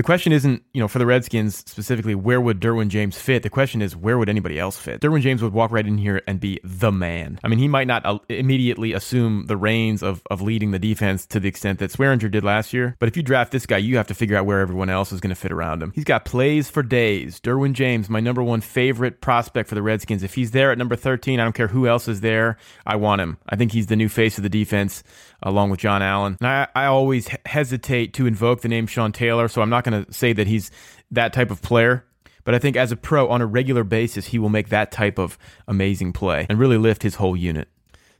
the 0.00 0.04
question 0.04 0.32
isn't, 0.32 0.62
you 0.72 0.80
know, 0.80 0.88
for 0.88 0.98
the 0.98 1.04
Redskins 1.04 1.56
specifically, 1.56 2.14
where 2.14 2.40
would 2.40 2.58
Derwin 2.58 2.88
James 2.88 3.18
fit? 3.18 3.42
The 3.42 3.50
question 3.50 3.82
is, 3.82 3.94
where 3.94 4.16
would 4.16 4.30
anybody 4.30 4.58
else 4.58 4.78
fit? 4.78 5.02
Derwin 5.02 5.20
James 5.20 5.42
would 5.42 5.52
walk 5.52 5.70
right 5.72 5.86
in 5.86 5.98
here 5.98 6.22
and 6.26 6.40
be 6.40 6.58
the 6.64 6.90
man. 6.90 7.38
I 7.44 7.48
mean, 7.48 7.58
he 7.58 7.68
might 7.68 7.86
not 7.86 8.06
uh, 8.06 8.18
immediately 8.30 8.94
assume 8.94 9.44
the 9.44 9.58
reins 9.58 10.02
of, 10.02 10.22
of 10.30 10.40
leading 10.40 10.70
the 10.70 10.78
defense 10.78 11.26
to 11.26 11.38
the 11.38 11.50
extent 11.50 11.80
that 11.80 11.92
Swearinger 11.92 12.30
did 12.30 12.42
last 12.42 12.72
year. 12.72 12.96
But 12.98 13.10
if 13.10 13.16
you 13.18 13.22
draft 13.22 13.52
this 13.52 13.66
guy, 13.66 13.76
you 13.76 13.98
have 13.98 14.06
to 14.06 14.14
figure 14.14 14.38
out 14.38 14.46
where 14.46 14.60
everyone 14.60 14.88
else 14.88 15.12
is 15.12 15.20
going 15.20 15.34
to 15.34 15.38
fit 15.38 15.52
around 15.52 15.82
him. 15.82 15.92
He's 15.94 16.04
got 16.04 16.24
plays 16.24 16.70
for 16.70 16.82
days. 16.82 17.38
Derwin 17.38 17.74
James, 17.74 18.08
my 18.08 18.20
number 18.20 18.42
one 18.42 18.62
favorite 18.62 19.20
prospect 19.20 19.68
for 19.68 19.74
the 19.74 19.82
Redskins. 19.82 20.22
If 20.22 20.32
he's 20.32 20.52
there 20.52 20.72
at 20.72 20.78
number 20.78 20.96
13, 20.96 21.38
I 21.38 21.44
don't 21.44 21.52
care 21.52 21.68
who 21.68 21.86
else 21.86 22.08
is 22.08 22.22
there. 22.22 22.56
I 22.86 22.96
want 22.96 23.20
him. 23.20 23.36
I 23.50 23.56
think 23.56 23.72
he's 23.72 23.88
the 23.88 23.96
new 23.96 24.08
face 24.08 24.38
of 24.38 24.44
the 24.44 24.48
defense 24.48 25.04
along 25.42 25.70
with 25.70 25.80
John 25.80 26.02
Allen. 26.02 26.36
And 26.40 26.48
I, 26.48 26.68
I 26.74 26.86
always 26.86 27.28
hesitate 27.44 28.14
to 28.14 28.26
invoke 28.26 28.62
the 28.62 28.68
name 28.68 28.86
Sean 28.86 29.12
Taylor, 29.12 29.48
so 29.48 29.62
I'm 29.62 29.70
not 29.70 29.84
going 29.84 29.89
to 29.92 30.12
say 30.12 30.32
that 30.32 30.46
he's 30.46 30.70
that 31.10 31.32
type 31.32 31.50
of 31.50 31.62
player. 31.62 32.04
But 32.44 32.54
I 32.54 32.58
think 32.58 32.76
as 32.76 32.90
a 32.90 32.96
pro, 32.96 33.28
on 33.28 33.42
a 33.42 33.46
regular 33.46 33.84
basis, 33.84 34.26
he 34.26 34.38
will 34.38 34.48
make 34.48 34.70
that 34.70 34.90
type 34.90 35.18
of 35.18 35.38
amazing 35.68 36.12
play 36.12 36.46
and 36.48 36.58
really 36.58 36.78
lift 36.78 37.02
his 37.02 37.16
whole 37.16 37.36
unit. 37.36 37.68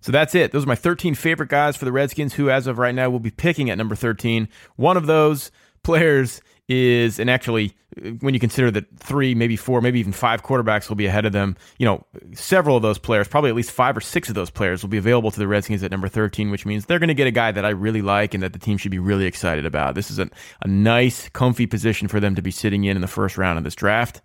So 0.00 0.12
that's 0.12 0.34
it. 0.34 0.52
Those 0.52 0.64
are 0.64 0.68
my 0.68 0.74
13 0.74 1.14
favorite 1.14 1.48
guys 1.48 1.76
for 1.76 1.84
the 1.84 1.92
Redskins 1.92 2.34
who, 2.34 2.50
as 2.50 2.66
of 2.66 2.78
right 2.78 2.94
now, 2.94 3.10
will 3.10 3.20
be 3.20 3.30
picking 3.30 3.70
at 3.70 3.78
number 3.78 3.94
13. 3.94 4.48
One 4.76 4.96
of 4.96 5.06
those 5.06 5.50
players 5.82 6.40
is, 6.70 7.18
and 7.18 7.28
actually, 7.28 7.74
when 8.20 8.32
you 8.32 8.38
consider 8.38 8.70
that 8.70 8.86
three, 8.96 9.34
maybe 9.34 9.56
four, 9.56 9.80
maybe 9.80 9.98
even 9.98 10.12
five 10.12 10.44
quarterbacks 10.44 10.88
will 10.88 10.94
be 10.94 11.06
ahead 11.06 11.26
of 11.26 11.32
them, 11.32 11.56
you 11.78 11.84
know, 11.84 12.06
several 12.32 12.76
of 12.76 12.82
those 12.82 12.96
players, 12.96 13.26
probably 13.26 13.50
at 13.50 13.56
least 13.56 13.72
five 13.72 13.96
or 13.96 14.00
six 14.00 14.28
of 14.28 14.36
those 14.36 14.50
players, 14.50 14.82
will 14.82 14.88
be 14.88 14.96
available 14.96 15.32
to 15.32 15.38
the 15.38 15.48
Redskins 15.48 15.82
at 15.82 15.90
number 15.90 16.06
13, 16.06 16.48
which 16.48 16.64
means 16.64 16.86
they're 16.86 17.00
going 17.00 17.08
to 17.08 17.14
get 17.14 17.26
a 17.26 17.32
guy 17.32 17.50
that 17.50 17.64
I 17.64 17.70
really 17.70 18.02
like 18.02 18.34
and 18.34 18.42
that 18.44 18.52
the 18.52 18.60
team 18.60 18.78
should 18.78 18.92
be 18.92 19.00
really 19.00 19.26
excited 19.26 19.66
about. 19.66 19.96
This 19.96 20.12
is 20.12 20.20
a, 20.20 20.30
a 20.62 20.68
nice, 20.68 21.28
comfy 21.30 21.66
position 21.66 22.06
for 22.06 22.20
them 22.20 22.36
to 22.36 22.42
be 22.42 22.52
sitting 22.52 22.84
in 22.84 22.96
in 22.96 23.00
the 23.00 23.08
first 23.08 23.36
round 23.36 23.58
of 23.58 23.64
this 23.64 23.74
draft. 23.74 24.22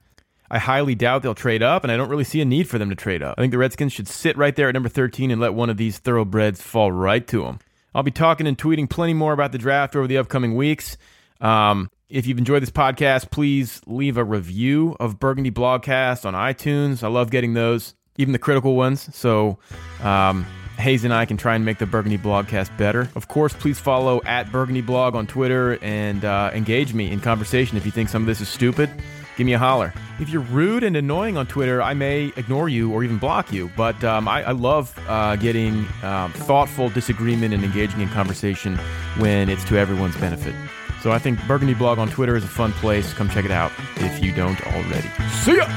I 0.51 0.59
highly 0.59 0.93
doubt 0.93 1.23
they'll 1.23 1.33
trade 1.33 1.63
up, 1.63 1.83
and 1.83 1.91
I 1.91 1.97
don't 1.97 2.09
really 2.09 2.23
see 2.23 2.41
a 2.41 2.45
need 2.45 2.69
for 2.69 2.77
them 2.77 2.91
to 2.91 2.95
trade 2.95 3.23
up. 3.23 3.39
I 3.39 3.41
think 3.41 3.51
the 3.51 3.57
Redskins 3.57 3.93
should 3.93 4.07
sit 4.07 4.37
right 4.37 4.55
there 4.55 4.69
at 4.69 4.75
number 4.75 4.89
13 4.89 5.31
and 5.31 5.41
let 5.41 5.55
one 5.55 5.71
of 5.71 5.77
these 5.77 5.97
thoroughbreds 5.97 6.61
fall 6.61 6.91
right 6.91 7.25
to 7.27 7.41
them. 7.41 7.57
I'll 7.95 8.03
be 8.03 8.11
talking 8.11 8.45
and 8.45 8.55
tweeting 8.55 8.87
plenty 8.87 9.15
more 9.15 9.33
about 9.33 9.51
the 9.51 9.57
draft 9.57 9.95
over 9.95 10.05
the 10.05 10.19
upcoming 10.19 10.55
weeks. 10.55 10.97
Um, 11.41 11.89
if 12.09 12.27
you've 12.27 12.37
enjoyed 12.37 12.61
this 12.61 12.71
podcast, 12.71 13.31
please 13.31 13.81
leave 13.87 14.17
a 14.17 14.23
review 14.23 14.95
of 14.99 15.19
Burgundy 15.19 15.51
Blogcast 15.51 16.25
on 16.25 16.33
iTunes. 16.33 17.03
I 17.03 17.07
love 17.07 17.31
getting 17.31 17.53
those, 17.53 17.95
even 18.17 18.31
the 18.31 18.39
critical 18.39 18.75
ones. 18.75 19.13
So 19.15 19.57
um, 20.03 20.45
Hayes 20.77 21.03
and 21.03 21.13
I 21.13 21.25
can 21.25 21.37
try 21.37 21.55
and 21.55 21.65
make 21.65 21.79
the 21.79 21.85
Burgundy 21.85 22.17
Blogcast 22.17 22.77
better. 22.77 23.09
Of 23.15 23.27
course, 23.27 23.53
please 23.53 23.79
follow 23.79 24.21
at 24.25 24.51
Burgundy 24.51 24.81
Blog 24.81 25.15
on 25.15 25.25
Twitter 25.25 25.79
and 25.81 26.23
uh, 26.23 26.51
engage 26.53 26.93
me 26.93 27.11
in 27.11 27.21
conversation. 27.21 27.75
If 27.77 27.85
you 27.85 27.91
think 27.91 28.09
some 28.09 28.21
of 28.21 28.27
this 28.27 28.39
is 28.39 28.49
stupid, 28.49 28.89
give 29.35 29.45
me 29.45 29.53
a 29.53 29.59
holler. 29.59 29.91
If 30.19 30.29
you're 30.29 30.43
rude 30.43 30.83
and 30.83 30.95
annoying 30.95 31.37
on 31.37 31.47
Twitter, 31.47 31.81
I 31.81 31.95
may 31.95 32.25
ignore 32.35 32.69
you 32.69 32.93
or 32.93 33.03
even 33.03 33.17
block 33.17 33.51
you. 33.51 33.71
But 33.75 34.01
um, 34.03 34.27
I, 34.27 34.43
I, 34.43 34.51
love 34.51 34.93
uh, 35.07 35.37
getting 35.37 35.87
um, 36.03 36.31
thoughtful 36.33 36.89
disagreement 36.89 37.53
and 37.53 37.63
engaging 37.63 38.01
in 38.01 38.09
conversation 38.09 38.77
when 39.17 39.49
it's 39.49 39.63
to 39.65 39.77
everyone's 39.77 40.17
benefit. 40.17 40.53
So 41.05 41.11
I 41.11 41.19
think 41.19 41.39
Burgundy 41.47 41.75
Blog 41.75 41.99
on 41.99 42.09
Twitter 42.09 42.35
is 42.35 42.43
a 42.43 42.47
fun 42.47 42.71
place. 42.71 43.13
Come 43.13 43.29
check 43.29 43.45
it 43.45 43.51
out 43.51 43.71
if 43.97 44.23
you 44.23 44.31
don't 44.31 44.59
already. 44.73 45.07
See 45.43 45.55
ya! 45.55 45.67